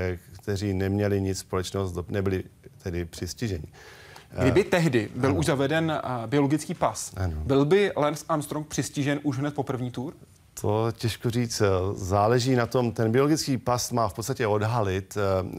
[0.41, 2.43] kteří neměli nic společného, nebyli
[2.83, 3.65] tedy přistiženi.
[4.41, 5.39] Kdyby tehdy byl ano.
[5.39, 7.35] už zaveden biologický pas, ano.
[7.45, 10.13] byl by Lance Armstrong přistižen už hned po první tur?
[10.61, 11.61] To těžko říct.
[11.93, 15.49] Záleží na tom, ten biologický pas má v podstatě odhalit uh,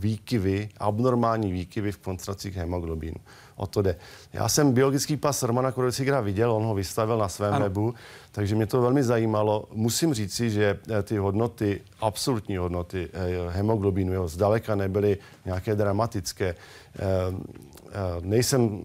[0.00, 3.16] výkyvy, abnormální výkyvy v koncentracích hemoglobínu.
[3.56, 3.96] O to jde.
[4.32, 7.62] Já jsem biologický pas Romana Korocigra viděl, on ho vystavil na svém ano.
[7.62, 7.94] webu,
[8.32, 9.68] takže mě to velmi zajímalo.
[9.72, 13.08] Musím říci, že eh, ty hodnoty, absolutní hodnoty
[13.48, 16.54] hemoglobínu jeho zdaleka nebyly nějaké dramatické.
[18.20, 18.82] Nejsem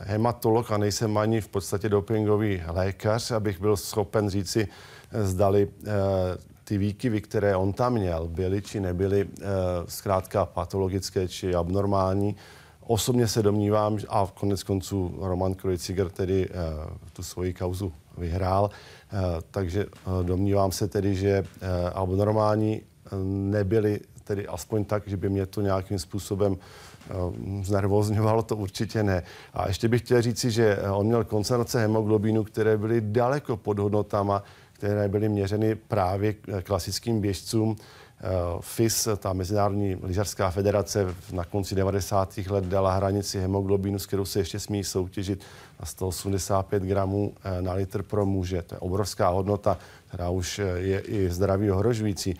[0.00, 4.68] hematolog a nejsem ani v podstatě dopingový lékař, abych byl schopen říci,
[5.12, 5.90] zdali eh,
[6.64, 9.44] ty výkyvy, které on tam měl, byly či nebyly eh,
[9.88, 12.36] zkrátka patologické či abnormální.
[12.86, 16.54] Osobně se domnívám, a konec konců Roman Krojciger tedy eh,
[17.12, 18.70] tu svoji kauzu vyhrál,
[19.50, 19.86] takže
[20.22, 21.44] domnívám se tedy, že
[21.94, 22.82] abnormální
[23.24, 26.56] nebyly tedy aspoň tak, že by mě to nějakým způsobem
[27.62, 29.22] znervozňovalo, to určitě ne.
[29.54, 34.42] A ještě bych chtěl říci, že on měl koncentrace hemoglobínu, které byly daleko pod hodnotama,
[34.82, 37.76] které byly měřeny právě klasickým běžcům.
[38.60, 42.38] FIS, ta Mezinárodní lyžařská federace, na konci 90.
[42.48, 45.40] let dala hranici hemoglobinu, s kterou se ještě smí soutěžit
[45.80, 48.62] na 185 gramů na litr pro muže.
[48.62, 52.34] To je obrovská hodnota, která už je i zdraví ohrožující.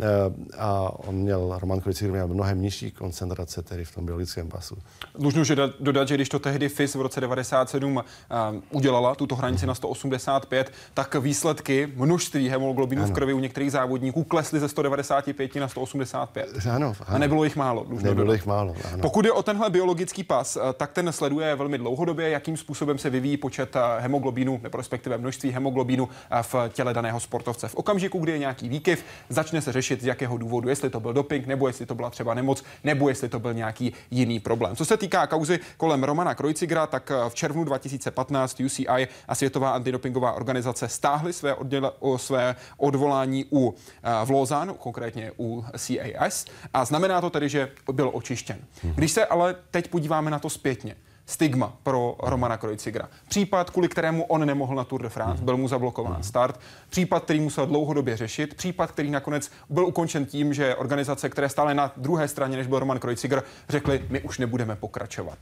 [0.00, 4.76] Eh, a on měl, Roman Krojcík měl mnohem nižší koncentrace tedy v tom biologickém pasu.
[5.18, 9.34] Dlužno že dodat, že když to tehdy FIS v roce 97 uh, eh, udělala tuto
[9.34, 13.10] hranici na 185, tak výsledky množství hemoglobinu ano.
[13.10, 16.48] v krvi u některých závodníků klesly ze 195 na 185.
[16.70, 16.94] Ano, ano.
[17.06, 17.86] A nebylo jich málo.
[17.88, 18.32] Nebylo dodat.
[18.32, 18.74] jich málo.
[18.92, 19.02] Ano.
[19.02, 23.10] Pokud je o tenhle biologický pas, eh, tak ten sleduje velmi dlouhodobě, jakým způsobem se
[23.10, 26.08] vyvíjí počet hemoglobínu, nebo respektive množství hemoglobínu
[26.42, 27.68] v těle daného sportovce.
[27.68, 31.00] V okamžiku, kdy je nějaký výkyv, začne se řešit řešit, z jakého důvodu, jestli to
[31.00, 34.76] byl doping, nebo jestli to byla třeba nemoc, nebo jestli to byl nějaký jiný problém.
[34.76, 39.70] Co se týká kauzy kolem Romana Krojcigra, tak eh, v červnu 2015 UCI a Světová
[39.70, 46.44] antidopingová organizace stáhly své, odděle, o své odvolání u eh, v Lausanne, konkrétně u CAS,
[46.74, 48.58] a znamená to tedy, že byl očištěn.
[48.94, 53.08] Když se ale teď podíváme na to zpětně, stigma pro Romana Krojcigra.
[53.28, 56.60] Případ, kvůli kterému on nemohl na Tour de France, byl mu zablokován start.
[56.90, 58.54] Případ, který musel dlouhodobě řešit.
[58.54, 62.78] Případ, který nakonec byl ukončen tím, že organizace, které stále na druhé straně, než byl
[62.78, 65.38] Roman Krojcigr, řekli, my už nebudeme pokračovat.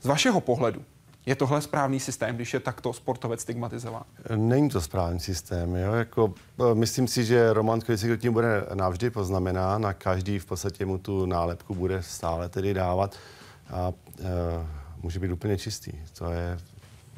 [0.00, 0.82] Z vašeho pohledu,
[1.26, 4.02] je tohle správný systém, když je takto sportovec stigmatizován?
[4.36, 5.76] Není to správný systém.
[5.76, 5.92] Jo?
[5.92, 6.34] Jako,
[6.70, 10.98] e, myslím si, že Roman Krojcigr tím bude navždy poznamenán na každý v podstatě mu
[10.98, 13.16] tu nálepku bude stále tedy dávat.
[13.70, 15.92] A, e, může být úplně čistý.
[16.18, 16.58] To je,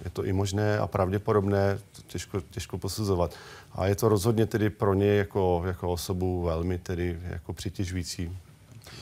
[0.04, 3.34] je to i možné a pravděpodobné, těžko, těžko posuzovat.
[3.72, 8.38] A je to rozhodně tedy pro ně jako, jako osobu velmi tedy jako přitěžující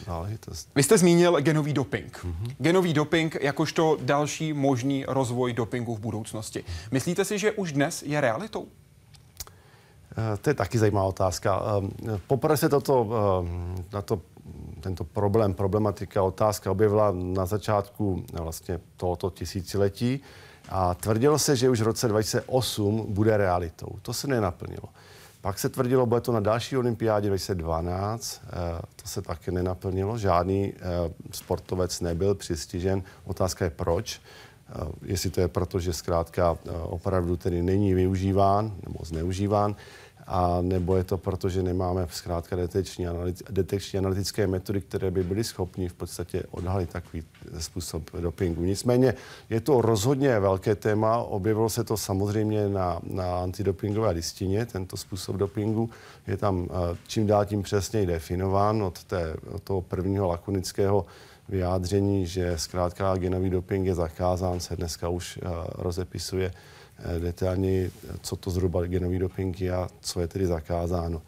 [0.06, 0.68] záležitost.
[0.74, 2.24] Vy jste zmínil genový doping.
[2.24, 2.54] Mm-hmm.
[2.58, 6.64] Genový doping jakožto další možný rozvoj dopingu v budoucnosti.
[6.90, 8.66] Myslíte si, že už dnes je realitou?
[10.18, 11.62] Eh, to je taky zajímavá otázka.
[12.14, 14.20] Eh, poprvé se toto, eh, na to
[14.80, 20.20] tento problém, problematika, otázka objevila na začátku vlastně tohoto tisíciletí
[20.68, 23.88] a tvrdilo se, že už v roce 2008 bude realitou.
[24.02, 24.88] To se nenaplnilo.
[25.40, 28.52] Pak se tvrdilo, bude to na další olympiádě 2012, eh,
[28.96, 30.80] to se také nenaplnilo, žádný eh,
[31.30, 33.02] sportovec nebyl přistižen.
[33.24, 34.20] Otázka je proč.
[34.20, 39.76] Eh, jestli to je proto, že zkrátka opravdu tedy není využíván nebo zneužíván
[40.26, 43.06] a nebo je to proto, že nemáme zkrátka detekční,
[43.50, 47.22] detekční analytické metody, které by byly schopni v podstatě odhalit takový
[47.58, 48.64] způsob dopingu.
[48.64, 49.14] Nicméně
[49.50, 55.36] je to rozhodně velké téma, objevilo se to samozřejmě na, na antidopingové listině, tento způsob
[55.36, 55.90] dopingu.
[56.26, 61.06] Je tam eh, čím dál tím přesněji definován od, té, od toho prvního lakonického
[61.48, 66.50] vyjádření, že zkrátka genový doping je zakázán, se dneska už uh, rozepisuje
[66.98, 71.22] Eh, detailně, co to zhruba genový doping je a co je tedy zakázáno.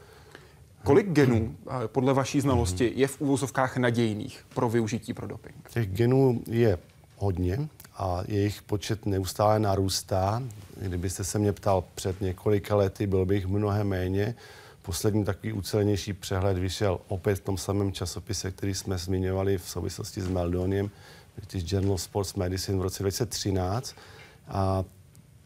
[0.85, 5.69] Kolik genů eh, podle vaší znalosti je v úvozovkách nadějných pro využití pro doping?
[5.71, 6.79] Těch genů je
[7.17, 10.43] hodně a jejich počet neustále narůstá.
[10.77, 14.35] Kdybyste se mě ptal před několika lety, byl bych mnohem méně.
[14.83, 20.21] Poslední takový ucelenější přehled vyšel opět v tom samém časopise, který jsme zmiňovali v souvislosti
[20.21, 20.91] s Meldoniem,
[21.37, 23.97] British Journal Sports Medicine v roce 2013.
[24.49, 24.85] A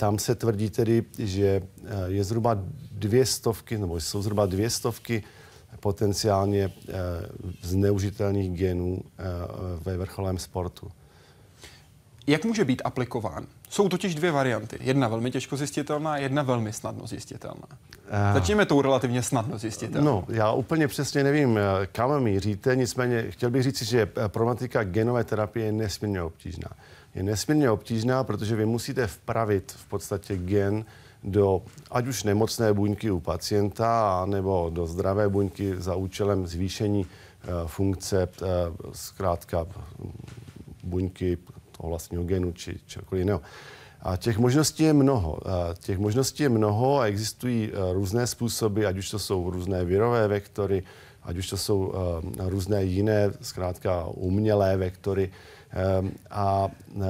[0.00, 2.58] tam se tvrdí tedy, že eh, je zhruba
[2.92, 5.22] dvě stovky, nebo jsou zhruba dvě stovky
[5.80, 6.92] potenciálně eh,
[7.62, 9.22] zneužitelných genů eh,
[9.84, 10.90] ve vrcholém sportu.
[12.26, 13.46] Jak může být aplikován?
[13.68, 14.76] Jsou totiž dvě varianty.
[14.80, 17.66] Jedna velmi těžko zjistitelná, jedna velmi snadno zjistitelná.
[17.70, 20.24] Uh, Začněme tou relativně snadno zjistitelnou.
[20.28, 21.58] No, já úplně přesně nevím,
[21.92, 26.68] kam míříte, nicméně chtěl bych říct, že problematika genové terapie je nesmírně obtížná
[27.14, 30.84] je nesmírně obtížná, protože vy musíte vpravit v podstatě gen
[31.24, 37.68] do ať už nemocné buňky u pacienta, nebo do zdravé buňky za účelem zvýšení uh,
[37.68, 38.48] funkce, uh,
[38.92, 39.66] zkrátka
[40.84, 41.38] buňky
[41.76, 43.40] toho vlastního genu či čokoliv jiného.
[44.02, 45.38] A těch možností je mnoho.
[45.48, 50.28] A těch možností je mnoho a existují různé způsoby, ať už to jsou různé virové
[50.28, 50.82] vektory,
[51.22, 51.92] ať už to jsou
[52.38, 55.30] různé jiné, zkrátka umělé vektory.
[55.72, 57.00] Ehm, a eh,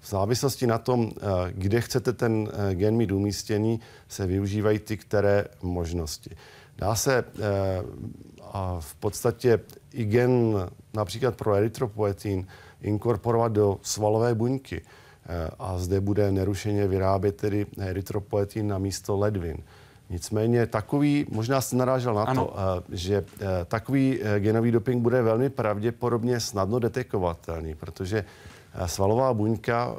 [0.00, 4.96] v závislosti na tom, eh, kde chcete ten eh, gen mít umístěný, se využívají ty
[4.96, 6.30] které možnosti.
[6.78, 7.24] Dá se
[8.80, 9.60] v podstatě
[9.92, 10.56] i gen
[10.94, 12.46] například pro erytropoetin
[12.80, 14.82] inkorporovat do svalové buňky
[15.58, 19.56] a zde bude nerušeně vyrábět tedy erytropoetin na místo ledvin.
[20.10, 22.46] Nicméně takový, možná jste narážel na ano.
[22.46, 23.24] to, že
[23.68, 28.24] takový genový doping bude velmi pravděpodobně snadno detekovatelný, protože
[28.86, 29.94] svalová buňka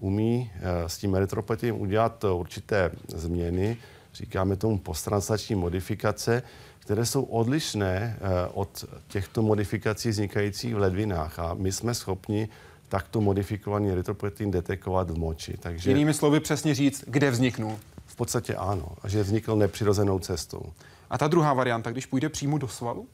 [0.00, 0.50] umí
[0.86, 3.76] s tím erytropetiem udělat určité změny,
[4.14, 6.42] říkáme tomu posttranslační modifikace,
[6.78, 8.18] které jsou odlišné
[8.54, 11.38] od těchto modifikací vznikajících v ledvinách.
[11.38, 12.48] A my jsme schopni
[12.88, 15.56] takto modifikovaný erytropoetin detekovat v moči.
[15.60, 15.90] Takže...
[15.90, 17.78] Jinými slovy přesně říct, kde vzniknul.
[18.12, 20.62] V podstatě ano, a že vznikl nepřirozenou cestou.
[21.10, 23.06] A ta druhá varianta, když půjde přímo do svalu?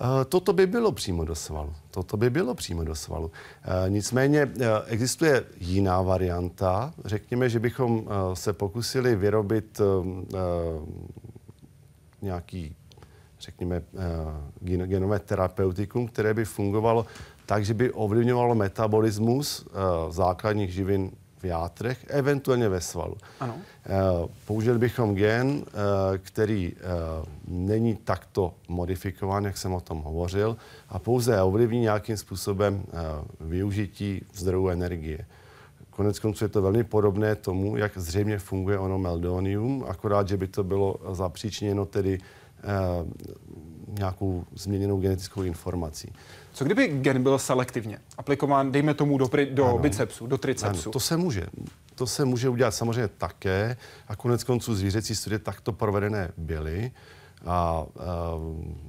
[0.00, 1.72] Eh, toto by bylo přímo do svalu.
[1.90, 3.30] Toto by bylo přímo do svalu.
[3.64, 6.94] Eh, nicméně eh, existuje jiná varianta.
[7.04, 9.80] Řekněme, že bychom se pokusili vyrobit
[12.22, 12.76] nějaký,
[13.40, 13.82] řekněme,
[14.62, 17.06] genové terapeutikum, které by fungovalo
[17.46, 19.68] tak, že by ovlivňovalo metabolismus
[20.10, 21.10] základních živin
[21.42, 23.16] v játrech, eventuálně ve svalu.
[23.40, 23.54] Ano.
[23.86, 23.90] Eh,
[24.46, 26.82] použili bychom gen, eh, který eh,
[27.48, 30.56] není takto modifikován, jak jsem o tom hovořil,
[30.88, 32.84] a pouze ovlivní nějakým způsobem
[33.40, 35.26] využití zdrojů energie.
[35.90, 40.46] Konec konců je to velmi podobné tomu, jak zřejmě funguje ono meldonium, akorát, že by
[40.46, 42.18] to bylo zapříčněno tedy
[43.98, 46.12] nějakou změněnou genetickou informací.
[46.52, 50.88] Co kdyby gen byl selektivně aplikován, dejme tomu do, pri, do bicepsu, do tricepsu?
[50.88, 51.46] Ano, to se může.
[51.94, 53.76] To se může udělat samozřejmě také
[54.08, 56.90] a konec konců zvířecí studie takto provedené byly.
[57.46, 57.86] A, a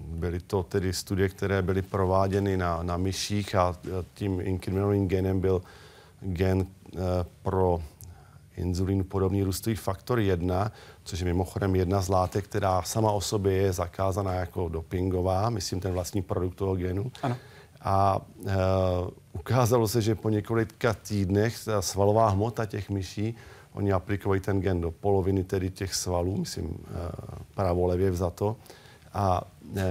[0.07, 3.75] byly to tedy studie, které byly prováděny na, na myších a
[4.13, 5.61] tím inkriminovaným genem byl
[6.21, 6.65] gen e,
[7.41, 7.81] pro
[8.57, 10.71] inzulín podobný růstový faktor 1,
[11.03, 15.79] což je mimochodem jedna z látek, která sama o sobě je zakázaná jako dopingová, myslím
[15.79, 17.11] ten vlastní produkt toho genu.
[17.23, 17.37] Ano.
[17.83, 18.51] A e,
[19.33, 23.35] ukázalo se, že po několika týdnech ta svalová hmota těch myší,
[23.73, 27.11] oni aplikují ten gen do poloviny tedy těch svalů, myslím e,
[27.55, 28.55] pravolevě vzato,
[29.13, 29.41] a
[29.77, 29.83] e,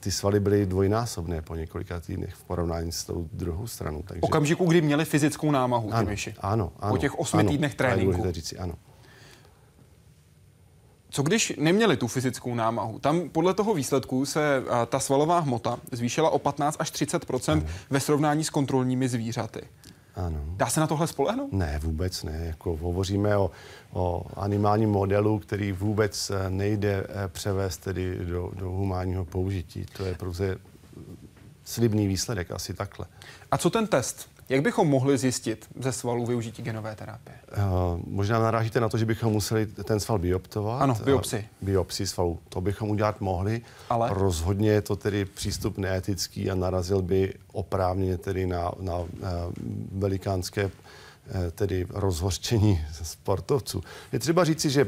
[0.00, 4.02] ty svaly byly dvojnásobné po několika týdnech v porovnání s tou druhou stranou.
[4.02, 4.20] Takže...
[4.20, 6.34] Okamžiku, kdy měli fyzickou námahu ty myši.
[6.40, 6.92] Ano, ano.
[6.92, 8.32] Po těch osmi ano, týdnech tréninku.
[8.32, 8.74] Říci, ano.
[11.16, 12.98] Co když neměli tu fyzickou námahu?
[12.98, 17.62] Tam podle toho výsledku se a, ta svalová hmota zvýšila o 15 až 30 ano.
[17.90, 19.60] ve srovnání s kontrolními zvířaty.
[20.14, 20.40] Ano.
[20.56, 21.52] Dá se na tohle spolehnout?
[21.52, 22.42] Ne, vůbec ne.
[22.46, 23.50] Jako hovoříme o,
[23.92, 29.86] o animálním modelu, který vůbec eh, nejde eh, převést tedy do, do humánního použití.
[29.96, 30.58] To je prostě
[31.64, 33.06] slibný výsledek, asi takhle.
[33.50, 34.28] A co ten test?
[34.48, 37.36] Jak bychom mohli zjistit ze svalů využití genové terapie?
[37.56, 40.82] Uh, možná narážíte na to, že bychom museli ten sval bioptovat.
[40.82, 41.36] Ano, biopsi.
[41.36, 42.38] Uh, biopsi svalu.
[42.48, 43.60] To bychom udělat mohli.
[43.90, 44.08] Ale?
[44.12, 49.08] Rozhodně je to tedy přístup neetický a narazil by oprávněně tedy na, na uh,
[49.92, 50.70] velikánské
[51.54, 53.82] tedy rozhořčení sportovců.
[54.12, 54.86] Je třeba říci, že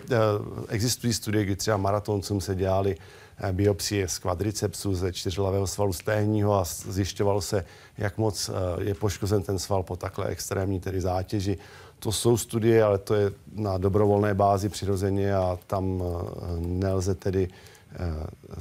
[0.69, 6.55] existují studie, kdy třeba maratoncům se dělali Eh, biopsie z kvadricepsu, ze čtyřhlavého svalu stehního
[6.55, 7.65] a zjišťovalo se,
[7.99, 11.59] jak moc eh, je poškozen ten sval po takhle extrémní tedy zátěži.
[11.99, 17.49] To jsou studie, ale to je na dobrovolné bázi přirozeně a tam eh, nelze tedy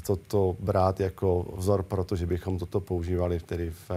[0.06, 3.92] toto brát jako vzor, protože bychom toto používali tedy v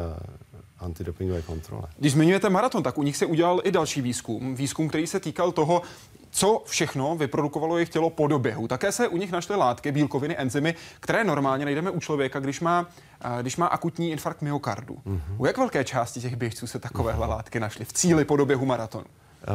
[0.80, 1.82] antidopingové kontrole.
[1.98, 4.54] Když zmiňujete maraton, tak u nich se udělal i další výzkum.
[4.54, 5.82] Výzkum, který se týkal toho,
[6.30, 8.68] co všechno vyprodukovalo jejich tělo po doběhu.
[8.68, 12.86] Také se u nich našly látky, bílkoviny, enzymy, které normálně najdeme u člověka, když má,
[13.24, 14.94] eh, když má akutní infarkt myokardu.
[14.94, 15.20] Mm-hmm.
[15.38, 17.30] U jak velké části těch běžců se takovéhle mm-hmm.
[17.30, 19.04] látky našly v cíli po doběhu maratonu?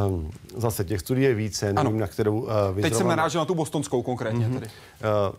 [0.08, 2.00] Um, zase těch studií je více, nevím, ano.
[2.00, 2.50] na kterou uh.
[2.82, 4.54] Teď jsem narážel na tu bostonskou konkrétně mm-hmm.
[4.54, 4.66] tedy.
[4.66, 5.36] Uh,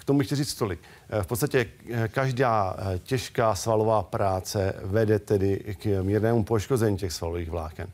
[0.00, 0.80] k tomu chci říct tolik.
[1.22, 1.66] V podstatě
[2.08, 7.88] každá těžká svalová práce vede tedy k mírnému poškození těch svalových vláken.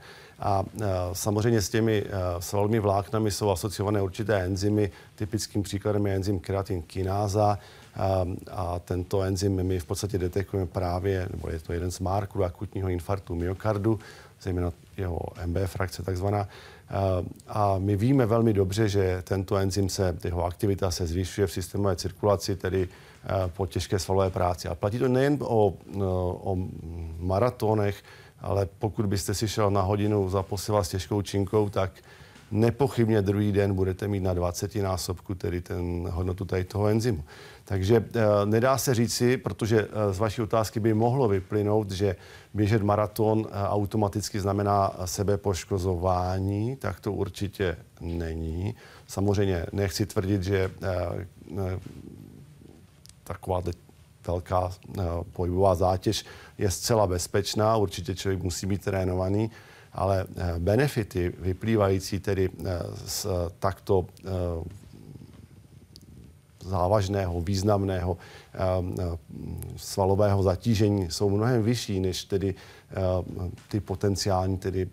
[0.45, 2.11] A e, samozřejmě s těmi e,
[2.43, 4.91] svalovými vláknami jsou asociované určité enzymy.
[5.15, 7.59] Typickým příkladem je enzym keratin kináza.
[7.97, 12.01] A, e, a tento enzym my v podstatě detekujeme právě, nebo je to jeden z
[12.01, 13.99] markerů akutního infarktu myokardu,
[14.43, 16.49] zejména jeho MB frakce takzvaná.
[17.49, 21.97] A my víme velmi dobře, že tento enzym se, jeho aktivita se zvyšuje v systémové
[21.97, 22.89] cirkulaci, tedy
[23.57, 24.69] po těžké svalové práci.
[24.69, 25.75] A platí to nejen o,
[26.45, 26.57] o
[27.19, 28.03] maratonech,
[28.45, 30.45] ale pokud byste si šel na hodinu za
[30.81, 31.91] s těžkou činkou, tak
[32.51, 37.25] nepochybně druhý den budete mít na 20 násobku tedy ten hodnotu tady toho enzymu.
[37.65, 42.17] Takže e, nedá se říci, protože e, z vaší otázky by mohlo vyplynout, že
[42.55, 48.75] běžet maraton e, automaticky znamená sebepoškozování, tak to určitě není.
[49.07, 51.81] Samozřejmě nechci tvrdit, že e, e,
[53.25, 53.61] taková
[54.27, 55.03] velká eh,
[55.33, 56.25] pohybová zátěž
[56.59, 59.51] je zcela bezpečná, určitě člověk musí být trénovaný,
[59.93, 63.27] ale eh, benefity vyplývající tedy eh, z
[63.59, 64.07] takto
[66.65, 68.17] závažného, významného
[69.77, 72.55] svalového zatížení jsou mnohem vyšší než tedy
[73.69, 74.89] ty potenciální tedy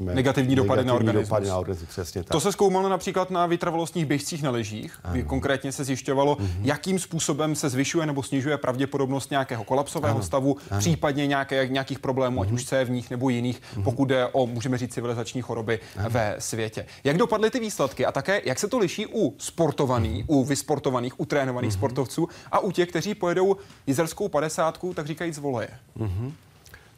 [0.00, 1.28] negativní dopady negativní na organismus.
[1.28, 2.32] Dopady na organismus přesně tak.
[2.32, 6.60] To se zkoumalo například na vytrvalostních běžcích na lyžích, kdy konkrétně se zjišťovalo, mm-hmm.
[6.62, 10.24] jakým způsobem se zvyšuje nebo snižuje pravděpodobnost nějakého kolapsového ano.
[10.24, 10.80] stavu, ano.
[10.80, 12.46] případně nějaké, nějakých problémů, mm-hmm.
[12.46, 12.68] ať už mhm.
[12.68, 13.82] cévních nebo jiných, mm-hmm.
[13.82, 16.10] pokud jde o, můžeme říct, civilizační choroby ano.
[16.10, 16.86] ve světě.
[17.04, 20.36] Jak dopadly ty výsledky a také jak se to liší u sportovaných, mm-hmm.
[20.36, 21.74] u vysportovaných, utrénovaných mm-hmm.
[21.74, 25.68] sportovců a u těch, kteří pojedou jizerskou padesátku, tak říkají z voleje?
[25.98, 26.32] Mm-hmm.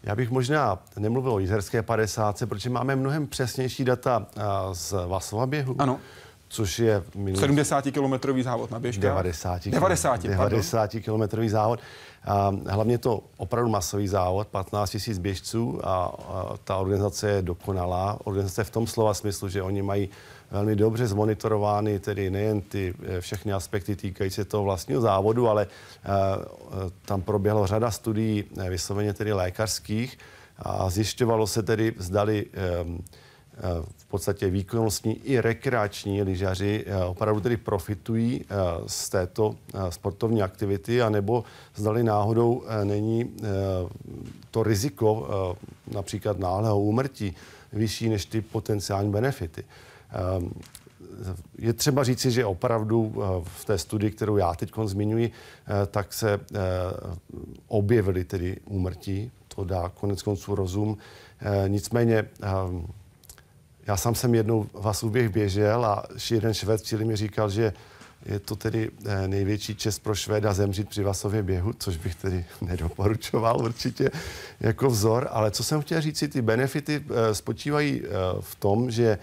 [0.03, 4.26] Já bych možná nemluvil o jizerské 50, protože máme mnohem přesnější data
[4.72, 5.76] z Vasova běhu.
[5.78, 6.01] Ano.
[6.49, 7.40] Což je minus...
[7.40, 9.03] 70-kilometrový závod na běžkách.
[9.03, 9.68] 90.
[9.68, 11.80] 90, 90 kilometrový závod.
[12.24, 18.18] A hlavně to opravdu masový závod, 15 000 běžců a, a ta organizace je dokonalá.
[18.24, 20.09] Organizace v tom slova smyslu, že oni mají
[20.51, 25.66] velmi dobře zmonitorovány tedy nejen ty eh, všechny aspekty týkající se toho vlastního závodu, ale
[25.66, 26.09] eh,
[27.05, 30.18] tam proběhlo řada studií vysloveně tedy lékařských
[30.59, 32.99] a zjišťovalo se tedy, zdali ehm,
[33.97, 38.45] v podstatě výkonnostní i rekreační lyžaři opravdu tedy profitují
[38.87, 39.55] z této
[39.91, 41.45] sportovní aktivity, anebo
[41.75, 43.37] zdali náhodou není
[44.51, 45.29] to riziko
[45.95, 47.35] například náhlého úmrtí
[47.73, 49.65] vyšší než ty potenciální benefity.
[51.59, 56.13] Je třeba říci, že opravdu eh, v té studii, kterou já teď zmiňuji, eh, tak
[56.13, 56.59] se eh,
[57.69, 59.31] objevily tedy úmrtí.
[59.49, 60.99] To dá konec konců rozum.
[61.69, 62.29] Nicméně
[63.89, 67.72] já sám jsem jednou Vasuběh běžel a jeden šved v mi říkal, že
[68.26, 68.91] je to tedy
[69.26, 74.11] největší čest pro Švéda zemřít při Vasově běhu, což bych tedy nedoporučoval určitě
[74.61, 75.28] jako vzor.
[75.30, 78.03] Ale co jsem chtěl říct, ty benefity spočívají
[78.41, 79.18] v tom, že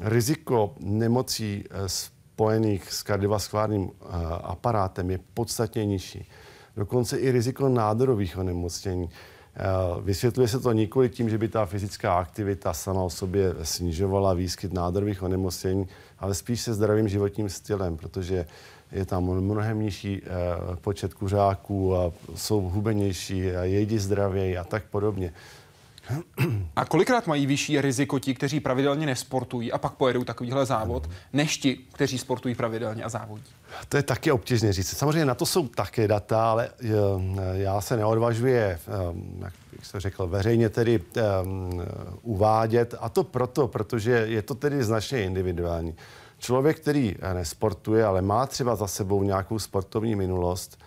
[0.00, 4.06] riziko nemocí eh, spojených s kardiovaskulárním eh,
[4.42, 6.28] aparátem je podstatně nižší.
[6.76, 9.10] Dokonce i riziko nádorových onemocnění.
[9.58, 14.34] Eh, vysvětluje se to nikoli tím, že by ta fyzická aktivita sama o sobě snižovala
[14.34, 15.88] výskyt nádorových onemocnění,
[16.18, 18.46] ale spíš se zdravým životním stylem, protože
[18.92, 20.22] je tam mnohem nižší
[20.80, 25.32] počet kuřáků a jsou hubenější a jedí zdravěji a tak podobně.
[26.76, 31.58] A kolikrát mají vyšší riziko ti, kteří pravidelně nesportují a pak pojedou takovýhle závod, než
[31.58, 33.44] ti, kteří sportují pravidelně a závodí?
[33.88, 34.96] To je taky obtížné říct.
[34.96, 36.88] Samozřejmě na to jsou také data, ale eh,
[37.52, 38.78] já se neodvažuji, eh,
[39.38, 41.00] jak bych se řekl, veřejně tedy
[41.42, 41.82] um,
[42.22, 42.94] uvádět.
[43.00, 45.94] A to proto, protože je to tedy značně individuální.
[46.38, 50.78] Člověk, který nesportuje, ale má třeba za sebou nějakou sportovní minulost,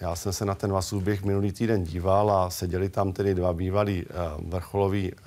[0.00, 4.04] já jsem se na ten Vasůběh minulý týden díval a seděli tam tedy dva bývalí
[4.04, 5.18] uh, vrcholoví uh,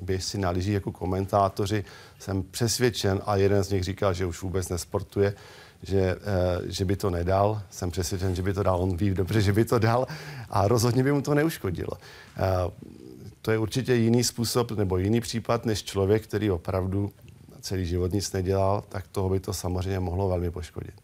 [0.00, 1.84] běžci na lyžích jako komentátoři.
[2.18, 5.34] Jsem přesvědčen a jeden z nich říkal, že už vůbec nesportuje,
[5.82, 6.22] že, uh,
[6.68, 7.62] že by to nedal.
[7.70, 8.82] Jsem přesvědčen, že by to dal.
[8.82, 10.06] On ví dobře, že by to dal
[10.50, 11.92] a rozhodně by mu to neuškodilo.
[13.42, 17.12] To je určitě jiný způsob nebo jiný případ než člověk, který opravdu
[17.60, 21.01] celý život nic nedělal, tak toho by to samozřejmě mohlo velmi poškodit.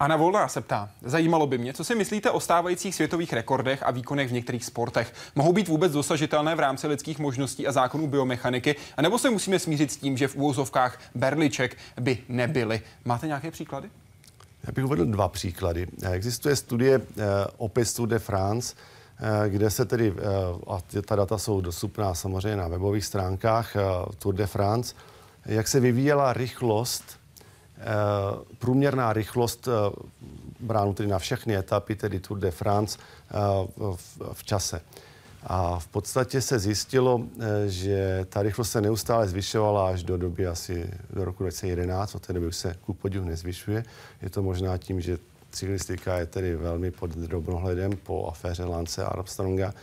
[0.00, 3.90] Anna Volná se ptá, zajímalo by mě, co si myslíte o stávajících světových rekordech a
[3.90, 5.14] výkonech v některých sportech?
[5.34, 8.76] Mohou být vůbec dosažitelné v rámci lidských možností a zákonů biomechaniky?
[8.96, 12.82] A nebo se musíme smířit s tím, že v úvozovkách berliček by nebyly?
[13.04, 13.88] Máte nějaké příklady?
[14.66, 15.86] Já bych uvedl dva příklady.
[16.10, 17.04] Existuje studie uh,
[17.56, 18.74] Opis Tour de France,
[19.20, 20.18] uh, kde se tedy, uh,
[20.74, 23.76] a ta data jsou dostupná samozřejmě na webových stránkách
[24.18, 24.94] Tour de France,
[25.46, 27.23] jak se vyvíjela rychlost Eh,
[28.58, 29.92] průměrná rychlost eh,
[30.60, 33.34] bránu tedy na všechny etapy, tedy Tour de France, eh,
[33.96, 34.80] v, v čase.
[35.46, 37.20] A v podstatě se zjistilo,
[37.66, 42.32] že ta rychlost se neustále zvyšovala až do doby asi do roku 2011, od té
[42.32, 43.84] doby už se ku podivu nezvyšuje.
[44.22, 45.18] Je to možná tím, že
[45.50, 49.74] cyklistika je tedy velmi pod drobnohledem po aféře Lance Armstronga.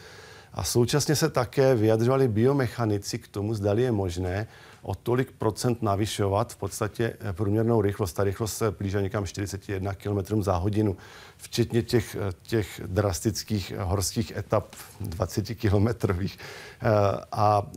[0.54, 4.48] A současně se také vyjadřovali biomechanici k tomu, zdali je možné
[4.82, 8.14] o tolik procent navyšovat v podstatě eh, průměrnou rychlost.
[8.14, 10.98] Ta rychlost se blíží někam 41 km za hodinu,
[11.38, 16.38] včetně těch, eh, těch drastických horských etap 20 kilometrových.
[16.38, 16.88] Eh,
[17.32, 17.68] a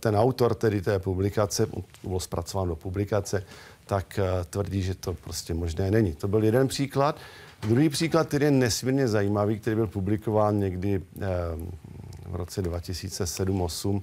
[0.00, 1.66] ten autor tedy té publikace,
[2.02, 3.44] byl zpracován do publikace,
[3.86, 6.12] tak tvrdí, že to prostě možné není.
[6.12, 7.16] To byl jeden příklad.
[7.68, 11.02] Druhý příklad, který je nesmírně zajímavý, který byl publikován někdy
[12.26, 14.02] v roce 2007-2008,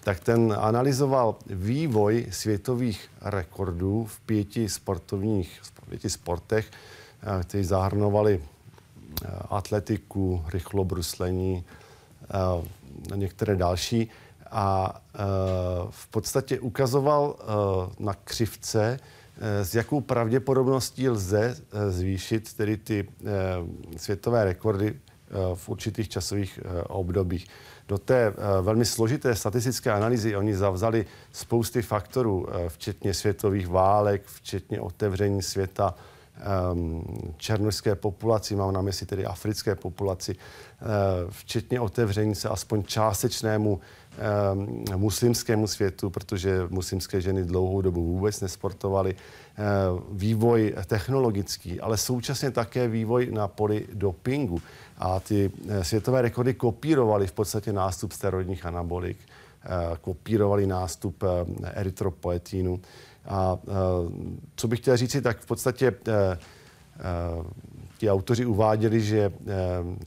[0.00, 6.70] tak ten analyzoval vývoj světových rekordů v pěti sportovních v pěti sportech,
[7.22, 11.64] eh, kteří zahrnovali eh, atletiku, rychlobruslení
[13.10, 14.10] a některé další.
[14.50, 15.00] a
[15.90, 17.36] v podstatě ukazoval
[17.98, 19.00] na křivce,
[19.40, 21.56] s jakou pravděpodobností lze
[21.88, 23.08] zvýšit tedy ty
[23.96, 25.00] světové rekordy
[25.54, 27.46] v určitých časových obdobích.
[27.88, 28.32] Do té
[28.62, 35.94] velmi složité statistické analýzy oni zavzali spousty faktorů, včetně světových válek, včetně otevření světa
[36.40, 37.02] Ehm,
[37.36, 40.84] černožské populaci, mám na mysli tedy africké populaci, eh,
[41.30, 43.80] včetně otevření se aspoň částečnému
[44.18, 49.62] ehm, muslimskému světu, protože muslimské ženy dlouhou dobu vůbec nesportovaly, eh,
[50.10, 54.62] vývoj technologický, ale současně také vývoj na poli dopingu.
[54.98, 59.18] A ty eh, světové rekordy kopírovaly v podstatě nástup steroidních anabolik,
[60.00, 61.24] kopírovali nástup
[61.74, 62.80] erytropoetínu.
[63.28, 63.58] A
[64.56, 66.38] co bych chtěl říct, tak v podstatě eh, eh,
[67.98, 69.32] ti autoři uváděli, že eh,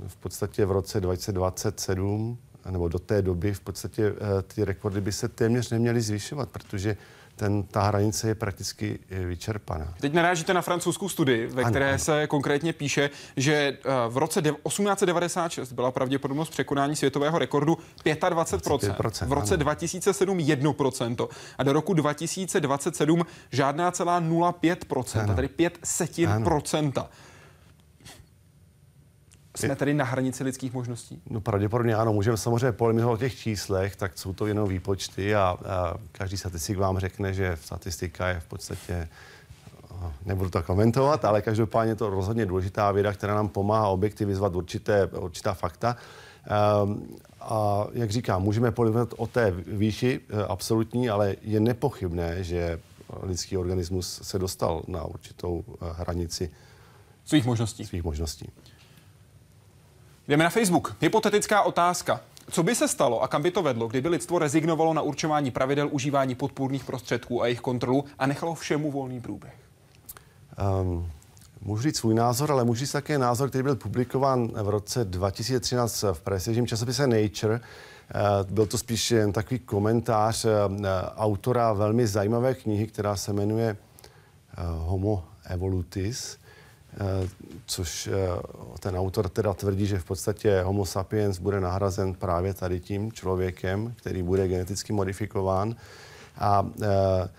[0.07, 2.37] v podstatě v roce 2027
[2.69, 4.13] nebo do té doby v podstatě
[4.55, 6.97] ty rekordy by se téměř neměly zvyšovat, protože
[7.35, 9.93] ten, ta hranice je prakticky eh, vyčerpaná.
[9.99, 11.99] Teď narážíte na francouzskou studii, ve ano, které ano.
[11.99, 13.77] se konkrétně píše, že eh,
[14.09, 19.63] v roce 1896 byla pravděpodobnost překonání světového rekordu 25%, 25% v roce ano.
[19.63, 21.27] 2007 1%
[21.57, 25.35] a do roku 2027 žádná celá 0,5%, ano.
[25.35, 26.45] tedy 5 setin ano.
[26.45, 27.09] procenta.
[29.57, 31.21] Jsme tedy na hranici lidských možností?
[31.29, 32.13] No pravděpodobně ano.
[32.13, 36.77] Můžeme samozřejmě polemizovat o těch číslech, tak jsou to jenom výpočty a, a každý statistik
[36.77, 39.09] vám řekne, že statistika je v podstatě
[40.25, 45.53] nebudu to komentovat, ale každopádně to rozhodně důležitá věda, která nám pomáhá objektivizovat určité, určitá
[45.53, 45.95] fakta.
[46.83, 47.07] Um,
[47.41, 52.79] a jak říkám, můžeme polemizovat o té výši e, absolutní, ale je nepochybné, že
[53.21, 56.51] lidský organismus se dostal na určitou e, hranici
[57.25, 57.85] svých možností.
[57.85, 58.49] Svých možností.
[60.27, 60.95] Jdeme na Facebook.
[61.01, 62.21] Hypotetická otázka.
[62.51, 65.89] Co by se stalo a kam by to vedlo, kdyby lidstvo rezignovalo na určování pravidel
[65.91, 69.53] užívání podpůrných prostředků a jejich kontrolu a nechalo všemu volný průběh?
[70.81, 71.11] Um,
[71.61, 76.03] můžu říct svůj názor, ale můžu říct také názor, který byl publikován v roce 2013
[76.13, 77.53] v prestižním časopise Nature.
[77.55, 80.51] Uh, byl to spíš jen takový komentář uh,
[81.15, 83.77] autora velmi zajímavé knihy, která se jmenuje
[84.57, 86.37] uh, Homo Evolutis.
[86.99, 87.29] Eh,
[87.65, 88.13] což eh,
[88.79, 93.93] ten autor teda tvrdí, že v podstatě Homo sapiens bude nahrazen právě tady tím člověkem,
[93.97, 95.75] který bude geneticky modifikován.
[96.37, 97.29] A eh,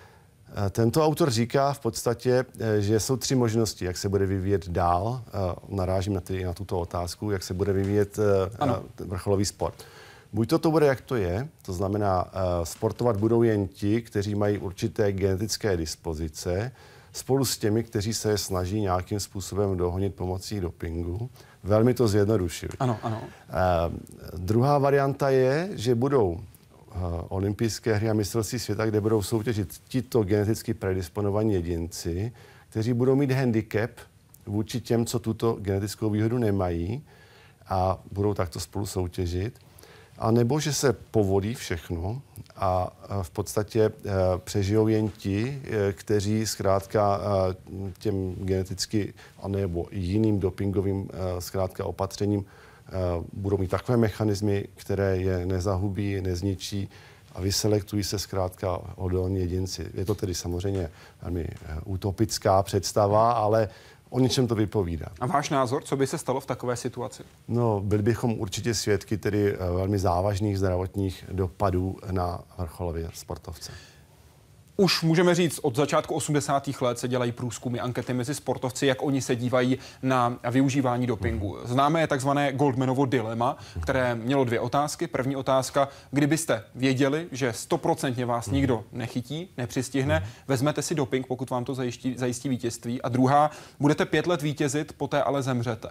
[0.71, 2.45] tento autor říká v podstatě,
[2.79, 5.23] že jsou tři možnosti, jak se bude vyvíjet dál.
[5.69, 8.19] Narážím na, ty, na tuto otázku, jak se bude vyvíjet
[8.59, 8.83] ano.
[8.99, 9.85] vrcholový sport.
[10.33, 12.31] Buď to to bude, jak to je, to znamená,
[12.65, 16.73] sportovat budou jen ti, kteří mají určité genetické dispozice,
[17.13, 21.31] spolu s těmi, kteří se snaží nějakým způsobem dohonit pomocí dopingu.
[21.63, 22.71] Velmi to zjednodušuji.
[22.81, 23.23] Ano, ano.
[23.23, 26.41] Uh, druhá varianta je, že budou uh,
[27.29, 32.33] olympijské hry a mistrovství světa, kde budou soutěžit tito geneticky predisponovaní jedinci,
[32.69, 33.91] kteří budou mít handicap
[34.47, 37.03] vůči těm, co tuto genetickou výhodu nemají
[37.69, 39.59] a budou takto spolu soutěžit.
[40.23, 42.23] A nebo že se povolí všechno
[42.57, 42.93] a
[43.23, 43.93] v podstatě e,
[44.45, 47.55] přežijou jen ti, e, kteří zkrátka e,
[47.99, 51.09] těm geneticky a nebo jiným dopingovým
[51.39, 52.45] zkrátka opatřením
[53.33, 56.89] budou mít takové mechanismy, které je nezahubí, nezničí
[57.35, 59.87] a vyselektují se zkrátka odolní jedinci.
[59.95, 60.91] Je to tedy samozřejmě
[61.23, 61.49] velmi
[61.85, 63.69] utopická představa, ale
[64.13, 65.07] o něčem to vypovídá.
[65.21, 67.23] A váš názor, co by se stalo v takové situaci?
[67.49, 73.73] No, byli bychom určitě svědky tedy eh, velmi závažných zdravotních dopadů na vrcholové sportovce.
[74.83, 76.69] Už můžeme říct, od začátku 80.
[76.81, 81.59] let se dělají průzkumy, ankety mezi sportovci, jak oni se dívají na využívání dopingu.
[81.65, 85.07] Známe je takzvané Goldmanovo dilema, které mělo dvě otázky.
[85.07, 91.65] První otázka, kdybyste věděli, že stoprocentně vás nikdo nechytí, nepřistihne, vezmete si doping, pokud vám
[91.65, 93.03] to zajistí, zajistí vítězství.
[93.03, 95.89] A druhá, budete pět let vítězit, poté ale zemřete.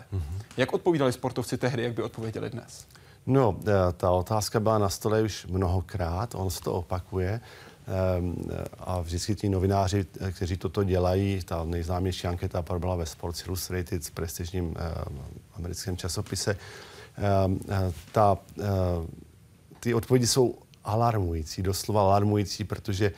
[0.57, 2.85] Jak odpovídali sportovci tehdy, jak by odpověděli dnes?
[3.25, 7.41] No, eh, ta otázka byla na stole už mnohokrát, on se to opakuje.
[7.87, 8.35] Ehm,
[8.79, 14.75] a vždycky ti novináři, kteří toto dělají, ta nejznámější anketa proběhla ve Sports Illustrated prestižním
[14.77, 15.19] ehm,
[15.53, 16.57] americkém časopise,
[17.17, 17.59] ehm,
[18.11, 18.37] ta,
[19.79, 23.11] ty odpovědi jsou alarmující, doslova alarmující, protože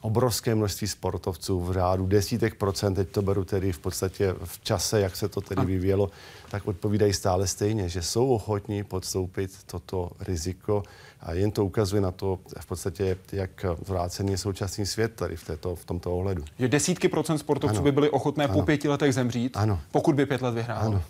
[0.00, 5.00] obrovské množství sportovců v řádu desítek procent, teď to beru tedy v podstatě v čase,
[5.00, 6.10] jak se to tedy vyvíjelo,
[6.48, 10.82] tak odpovídají stále stejně, že jsou ochotní podstoupit toto riziko
[11.20, 15.44] a jen to ukazuje na to v podstatě, jak zvrácený je současný svět tady v,
[15.44, 16.44] této, v tomto ohledu.
[16.58, 17.84] Že desítky procent sportovců ano.
[17.84, 18.54] by byly ochotné ano.
[18.54, 19.80] po pěti letech zemřít, ano.
[19.90, 20.86] pokud by pět let vyhrál.
[20.86, 21.02] Ano.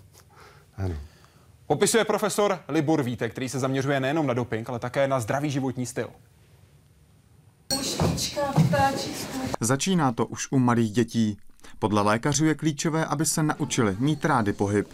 [0.76, 0.94] ano.
[1.66, 5.86] Popisuje profesor Libor Vítek, který se zaměřuje nejenom na doping, ale také na zdravý životní
[5.86, 6.08] styl.
[9.60, 11.38] Začíná to už u malých dětí.
[11.78, 14.88] Podle lékařů je klíčové, aby se naučili mít rády pohyb.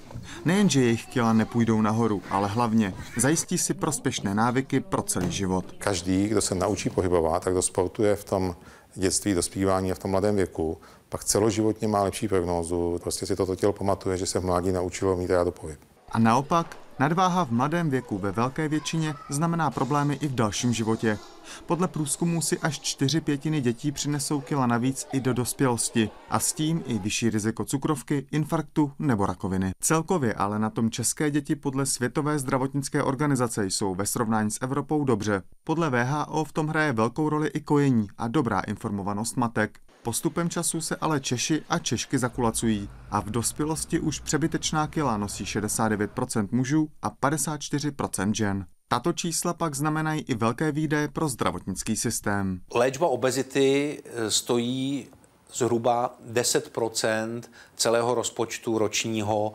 [0.44, 5.64] Nejenže jejich kila nepůjdou nahoru, ale hlavně zajistí si prospěšné návyky pro celý život.
[5.78, 8.56] Každý, kdo se naučí pohybovat, tak kdo sportuje v tom
[8.94, 12.98] dětství, dospívání a v tom mladém věku, pak celoživotně má lepší prognózu.
[13.02, 15.78] Prostě si toto tělo pamatuje, že se v mládí naučilo mít rádo pohyb.
[16.12, 21.18] A naopak, nadváha v mladém věku ve velké většině znamená problémy i v dalším životě.
[21.66, 26.52] Podle průzkumů si až čtyři pětiny dětí přinesou kila navíc i do dospělosti a s
[26.52, 29.72] tím i vyšší riziko cukrovky, infarktu nebo rakoviny.
[29.80, 35.04] Celkově ale na tom české děti podle Světové zdravotnické organizace jsou ve srovnání s Evropou
[35.04, 35.42] dobře.
[35.64, 39.80] Podle VHO v tom hraje velkou roli i kojení a dobrá informovanost matek.
[40.04, 45.44] Postupem času se ale Češi a Češky zakulacují a v dospělosti už přebytečná kila nosí
[45.44, 48.66] 69% mužů a 54% žen.
[48.88, 52.60] Tato čísla pak znamenají i velké výdaje pro zdravotnický systém.
[52.74, 55.06] Léčba obezity stojí
[55.54, 57.42] zhruba 10%
[57.76, 59.52] celého rozpočtu ročního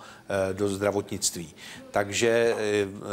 [0.54, 1.56] do zdravotnictví.
[1.92, 2.56] Takže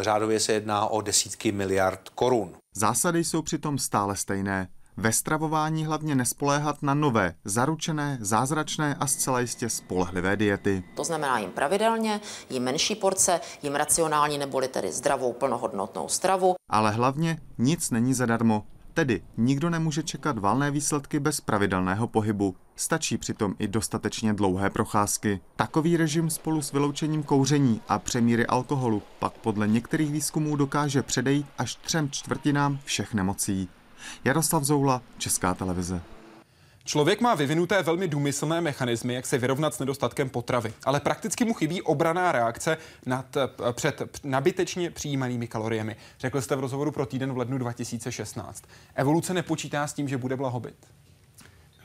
[0.01, 2.55] řádově se jedná o desítky miliard korun.
[2.75, 4.69] Zásady jsou přitom stále stejné.
[4.97, 10.85] Ve stravování hlavně nespoléhat na nové, zaručené, zázračné a zcela jistě spolehlivé diety.
[10.97, 12.21] To znamená jim pravidelně,
[12.51, 16.55] jim menší porce, jim racionální neboli tedy zdravou plnohodnotnou stravu.
[16.71, 18.67] Ale hlavně nic není zadarmo.
[18.95, 22.57] Tedy nikdo nemůže čekat valné výsledky bez pravidelného pohybu.
[22.77, 25.41] Stačí přitom i dostatečně dlouhé procházky.
[25.57, 31.47] Takový režim spolu s vyloučením kouření a přemíry alkoholu pak podle některých výzkumů dokáže předejít
[31.59, 33.69] až třem čtvrtinám všech nemocí.
[34.25, 36.01] Jaroslav Zoula, Česká televize.
[36.85, 41.55] Člověk má vyvinuté velmi důmyslné mechanismy, jak se vyrovnat s nedostatkem potravy, ale prakticky mu
[41.55, 42.77] chybí obraná reakce
[43.07, 43.37] nad,
[43.73, 45.97] před nabitečně přijímanými kaloriemi.
[46.21, 48.65] Řekl jste v rozhovoru pro týden v lednu 2016.
[48.95, 50.77] Evoluce nepočítá s tím, že bude blahobyt?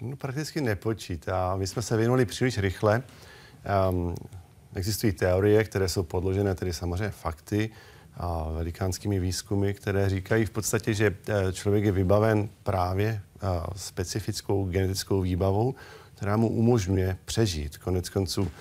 [0.02, 1.56] No, prakticky nepočítá.
[1.56, 3.04] My jsme se vyvinuli příliš rychle.
[3.90, 4.16] Um,
[4.76, 7.70] existují teorie, které jsou podložené tedy samozřejmě fakty
[8.20, 14.66] a velikánskými výzkumy, které říkají v podstatě, že eh, člověk je vybaven právě eh, specifickou
[14.66, 15.76] genetickou výbavou,
[16.16, 17.78] která mu umožňuje přežít.
[17.78, 18.52] Konec konců,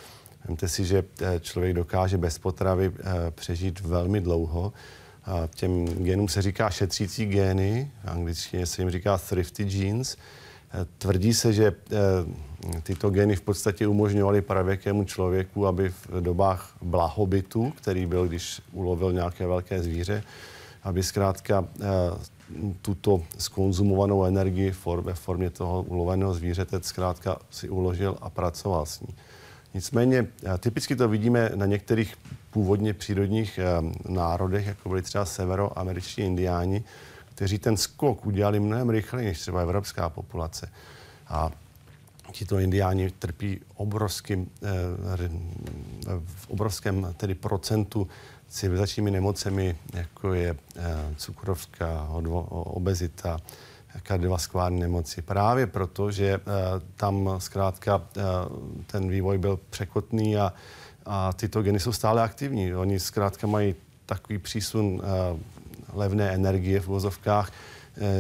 [0.49, 2.93] vemte si, že eh, člověk dokáže bez potravy
[3.31, 4.73] přežít velmi dlouho.
[5.55, 10.17] Těm genům se říká šetřící gény, v angličtině se jim říká thrifty genes.
[10.99, 11.73] Tvrdí se, že
[12.83, 19.13] tyto geny v podstatě umožňovaly pravěkému člověku, aby v dobách blahobytu, který byl, když ulovil
[19.13, 20.23] nějaké velké zvíře,
[20.83, 21.65] aby zkrátka
[22.83, 29.15] tuto skonzumovanou energii ve formě toho uloveného zvířete zkrátka si uložil a pracoval s ní.
[29.75, 30.27] Nicméně
[30.59, 32.15] typicky to vidíme na některých
[32.51, 33.61] původně přírodních
[34.09, 36.85] národech, jako byli třeba severoameriční indiáni,
[37.35, 40.71] kteří ten skok udělali mnohem rychleji než třeba evropská populace.
[41.29, 41.51] A
[42.33, 45.29] tito indiáni trpí obrovským, eh,
[46.25, 48.09] v obrovském tedy procentu
[48.49, 50.85] civilizačními nemocemi, jako je eh,
[51.17, 52.09] cukrovka,
[52.49, 53.39] obezita,
[54.03, 55.23] kardiovaskulární nemoci.
[55.23, 56.41] Právě proto, že eh,
[56.97, 58.03] tam zkrátka
[58.87, 60.53] ten vývoj byl překotný a,
[61.07, 62.75] a tyto geny jsou stále aktivní.
[62.75, 63.75] Oni zkrátka mají
[64.07, 65.03] takový přísun
[65.93, 67.53] levné energie v uvozovkách,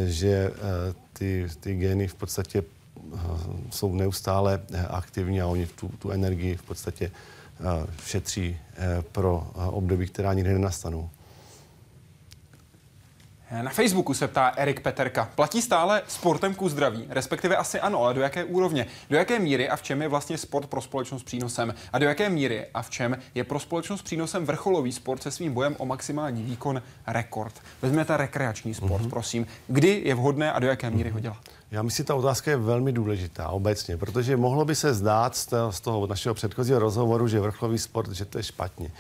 [0.06, 0.52] že
[1.12, 2.62] ty, ty geny v podstatě
[3.70, 8.56] jsou neustále eh, aktivní a oni tu, tu energii v podstatě eh, šetří
[9.12, 11.10] pro období, která nikdy nenastanou.
[13.50, 15.30] Na Facebooku se ptá Erik Peterka.
[15.34, 17.06] Platí stále sportem ku zdraví?
[17.08, 18.86] Respektive asi ano, ale do jaké úrovně?
[19.10, 21.74] Do jaké míry a v čem je vlastně sport pro společnost přínosem?
[21.92, 25.52] A do jaké míry a v čem je pro společnost přínosem vrcholový sport se svým
[25.52, 27.54] bojem o maximální výkon rekord?
[27.82, 29.10] Vezměte rekreační sport, mm-hmm.
[29.10, 29.46] prosím.
[29.68, 31.40] Kdy je vhodné a do jaké míry ho dělat?
[31.70, 35.36] Já myslím, že ta otázka je velmi důležitá obecně, protože mohlo by se zdát
[35.70, 38.90] z toho našeho předchozího rozhovoru, že vrcholový sport, že to je špatně.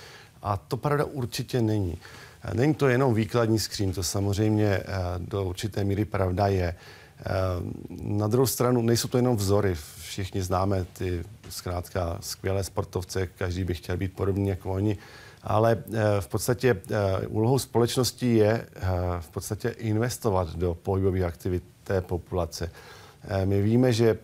[0.42, 1.98] A to pravda určitě není.
[2.54, 4.84] Není to jenom výkladní skříň, to samozřejmě eh,
[5.18, 6.74] do určité míry pravda je.
[6.74, 7.24] Eh,
[8.00, 9.74] na druhou stranu nejsou to jenom vzory.
[10.00, 14.96] Všichni známe ty zkrátka skvělé sportovce, každý by chtěl být podobný jako oni.
[15.42, 16.76] Ale eh, v podstatě
[17.28, 18.66] úlohou společnosti je
[19.20, 22.70] v podstatě investovat do pohybových aktivit té populace.
[23.44, 24.18] My víme, že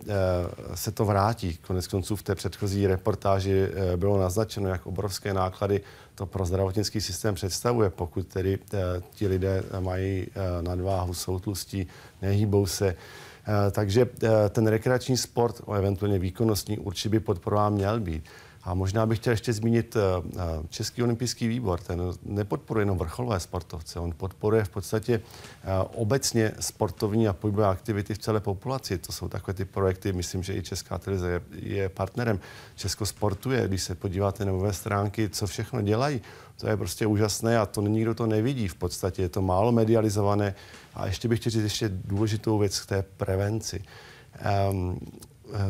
[0.74, 1.58] se to vrátí.
[1.66, 5.80] Konec konců v té předchozí reportáži bylo naznačeno, jak obrovské náklady
[6.14, 8.78] to pro zdravotnický systém představuje, pokud tedy uh,
[9.10, 11.86] ti lidé mají uh, nadváhu, jsou tlustí,
[12.22, 12.86] nehýbou se.
[12.86, 12.94] Uh,
[13.70, 14.06] takže
[14.50, 18.24] ten rekreační sport, eventuálně výkonnostní, určitě by podporován měl být.
[18.64, 19.96] A možná bych chtěl ještě zmínit
[20.68, 21.80] Český olympijský výbor.
[21.80, 25.20] Ten nepodporuje jenom vrcholové sportovce, on podporuje v podstatě
[25.94, 28.98] obecně sportovní a pohybové aktivity v celé populaci.
[28.98, 32.40] To jsou takové ty projekty, myslím, že i Česká televize je, je partnerem.
[32.76, 36.20] Česko sportuje, když se podíváte na nové stránky, co všechno dělají.
[36.56, 39.22] To je prostě úžasné a to nikdo to nevidí v podstatě.
[39.22, 40.54] Je to málo medializované.
[40.94, 43.84] A ještě bych chtěl říct ještě důležitou věc k té prevenci.
[44.70, 45.00] Um,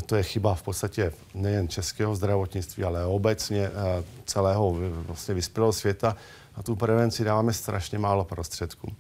[0.07, 4.77] to je chyba v podstatě nejen českého zdravotnictví, ale obecně eh, celého
[5.07, 6.17] vlastně vyspělého světa.
[6.57, 8.93] Na tu prevenci dáváme strašně málo prostředků.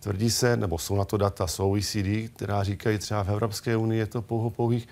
[0.00, 3.98] Tvrdí se, nebo jsou na to data z OECD, která říkají třeba v Evropské unii
[3.98, 4.88] je to pouho pouhých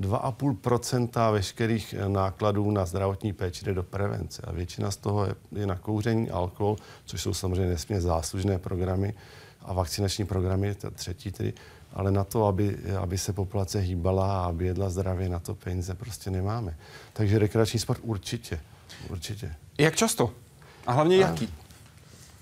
[0.00, 4.42] 2,5% veškerých eh, nákladů na zdravotní péči jde do prevence.
[4.46, 9.14] A většina z toho je, je na kouření, alkohol, což jsou samozřejmě nesmírně záslužné programy
[9.62, 11.52] a vakcinační programy, třetí tedy,
[11.92, 15.94] ale na to, aby, aby se populace hýbala a aby jedla zdravě, na to peníze
[15.94, 16.76] prostě nemáme.
[17.12, 18.60] Takže rekreační sport určitě,
[19.10, 19.54] určitě.
[19.78, 20.30] Jak často?
[20.86, 21.48] A hlavně jaký?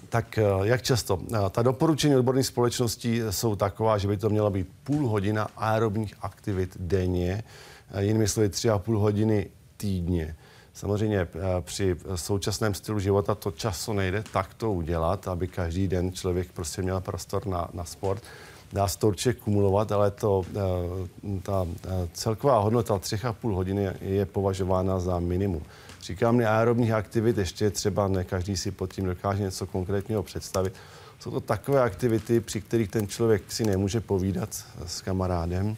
[0.08, 1.18] Tak eh, jak často?
[1.34, 6.14] Eh, ta doporučení odborných společností jsou taková, že by to měla být půl hodina aerobních
[6.20, 7.44] aktivit denně,
[7.90, 10.36] eh, jinými slovy tři a půl hodiny týdně.
[10.74, 11.28] Samozřejmě
[11.60, 16.82] při současném stylu života to často nejde tak to udělat, aby každý den člověk prostě
[16.82, 18.22] měl prostor na, na sport.
[18.72, 20.44] Dá se to určitě kumulovat, ale to,
[21.42, 21.66] ta
[22.12, 25.62] celková hodnota třech a půl hodiny je považována za minimum.
[26.02, 30.72] Říkám aerobních aktivit, ještě třeba ne každý si pod tím dokáže něco konkrétního představit.
[31.20, 35.76] Jsou to takové aktivity, při kterých ten člověk si nemůže povídat s kamarádem.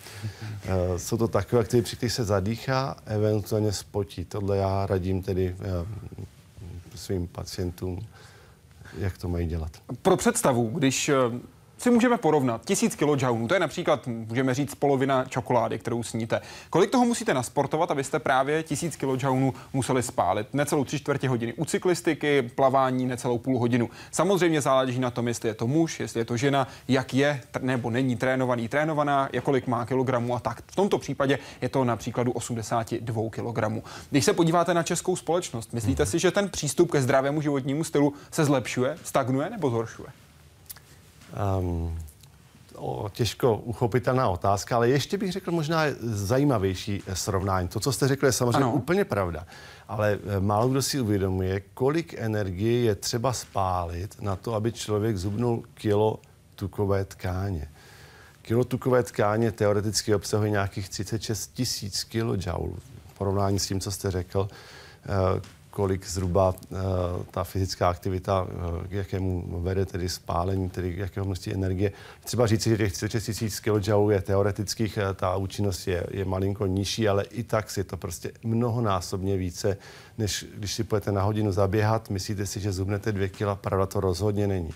[0.65, 4.25] Eh, jsou to takové aktivity, při kterých se zadýchá, eventuálně spotí.
[4.25, 5.87] Tohle já radím tedy eh,
[6.95, 8.07] svým pacientům,
[8.99, 9.71] jak to mají dělat.
[10.03, 11.15] Pro představu, když eh,
[11.81, 12.65] si můžeme porovnat.
[12.65, 16.41] Tisíc kilojoulů, to je například, můžeme říct, polovina čokolády, kterou sníte.
[16.71, 20.47] Kolik toho musíte nasportovat, abyste právě tisíc kilojoulů museli spálit?
[20.53, 23.91] Necelou tři čtvrtě hodiny u cyklistiky, plavání necelou půl hodinu.
[24.11, 27.91] Samozřejmě záleží na tom, jestli je to muž, jestli je to žena, jak je nebo
[27.91, 30.63] není trénovaný, trénovaná, kolik má kilogramů a tak.
[30.67, 33.83] V tomto případě je to na příkladu 82 kilogramů.
[34.11, 38.13] Když se podíváte na českou společnost, myslíte si, že ten přístup ke zdravému životnímu stylu
[38.31, 40.09] se zlepšuje, stagnuje nebo zhoršuje?
[41.57, 41.99] Um,
[43.13, 47.69] těžko uchopitelná otázka, ale ještě bych řekl možná zajímavější srovnání.
[47.69, 48.73] To, co jste řekl, je samozřejmě ano.
[48.73, 49.47] úplně pravda.
[49.89, 55.17] Ale eh, málo kdo si uvědomuje, kolik energie je třeba spálit na to, aby člověk
[55.17, 56.21] zubnul kilo
[56.55, 57.69] tukové tkáně.
[58.43, 62.79] Kilo tukové tkáně teoreticky obsahuje nějakých 36 tisíc kilojoulů
[63.15, 64.49] v porovnání s tím, co jste řekl
[65.05, 65.41] eh,
[65.71, 66.79] kolik zhruba uh,
[67.31, 71.93] ta fyzická aktivita, uh, k jakému vede tedy spálení, tedy k jakého množství energie.
[72.25, 76.67] Třeba říci, že těch 36 tisíc kJ je teoretických, uh, ta účinnost je, je malinko
[76.67, 79.77] nižší, ale i tak si to prostě mnohonásobně více,
[80.19, 84.01] než když si půjdete na hodinu zaběhat, myslíte si, že zubnete dvě kila, pravda to
[84.01, 84.71] rozhodně není.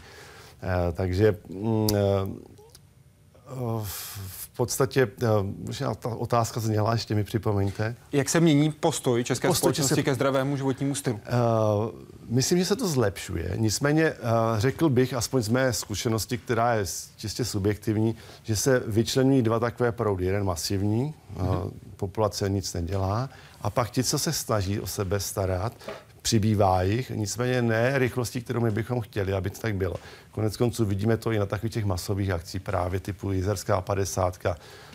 [0.95, 1.89] Takže mm,
[4.55, 5.09] v podstatě,
[5.67, 7.97] možná ta otázka zněla, ještě mi připomeňte.
[8.13, 10.03] Jak se mění postoj české postoj společnosti se...
[10.03, 11.17] ke zdravému životnímu stylu?
[11.17, 11.91] Uh,
[12.29, 13.53] myslím, že se to zlepšuje.
[13.57, 14.19] Nicméně uh,
[14.59, 16.85] řekl bych, aspoň z mé zkušenosti, která je
[17.17, 20.25] čistě subjektivní, že se vyčlenují dva takové proudy.
[20.25, 23.29] Jeden masivní, uh, populace nic nedělá,
[23.61, 25.73] a pak ti, co se snaží o sebe starat,
[26.23, 29.95] přibývá jich, nicméně ne rychlostí, kterou my bychom chtěli, aby to tak bylo.
[30.35, 34.39] Konec konců vidíme to i na takových těch masových akcí, právě typu Jizerská 50,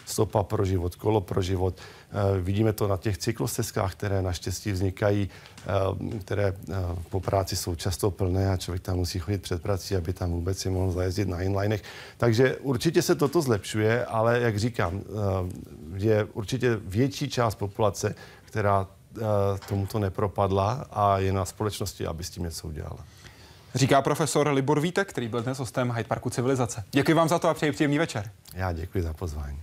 [0.05, 1.75] stopa pro život, kolo pro život.
[1.77, 6.55] E, vidíme to na těch cyklostezkách, které naštěstí vznikají, e, které e,
[7.09, 10.57] po práci jsou často plné a člověk tam musí chodit před prací, aby tam vůbec
[10.57, 11.83] si mohl zajezdit na inlinech.
[12.17, 15.01] Takže určitě se toto zlepšuje, ale jak říkám,
[15.95, 18.15] je určitě větší část populace,
[18.45, 18.87] která
[19.67, 22.99] tomuto nepropadla a je na společnosti, aby s tím něco udělala.
[23.75, 26.83] Říká profesor Libor Vítek, který byl dnes hostem Hyde Parku Civilizace.
[26.91, 28.31] Děkuji vám za to a přeji příjemný večer.
[28.53, 29.59] Já děkuji za pozvání.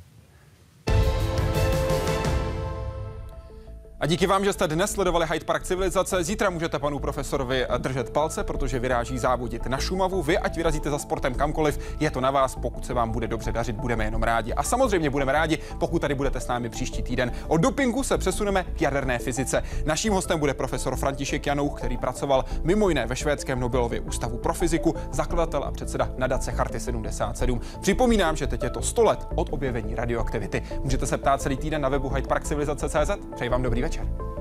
[4.01, 6.25] A díky vám, že jste dnes sledovali Hyde Park Civilizace.
[6.25, 10.23] Zítra můžete panu profesorovi držet palce, protože vyráží závodit na Šumavu.
[10.23, 12.55] Vy, ať vyrazíte za sportem kamkoliv, je to na vás.
[12.55, 14.55] Pokud se vám bude dobře dařit, budeme jenom rádi.
[14.55, 17.33] A samozřejmě budeme rádi, pokud tady budete s námi příští týden.
[17.49, 19.63] Od dopingu se přesuneme k jaderné fyzice.
[19.87, 24.55] Naším hostem bude profesor František Janouch, který pracoval mimo jiné ve švédském Nobelově ústavu pro
[24.55, 27.61] fyziku, zakladatel a předseda nadace Charty 77.
[27.81, 30.63] Připomínám, že teď je to 100 let od objevení radioaktivity.
[30.83, 33.11] Můžete se ptát celý týden na webu Hyde Park Civilizace.cz.
[33.35, 33.96] Přeji vám dobrý večer.
[33.97, 34.36] escuchar.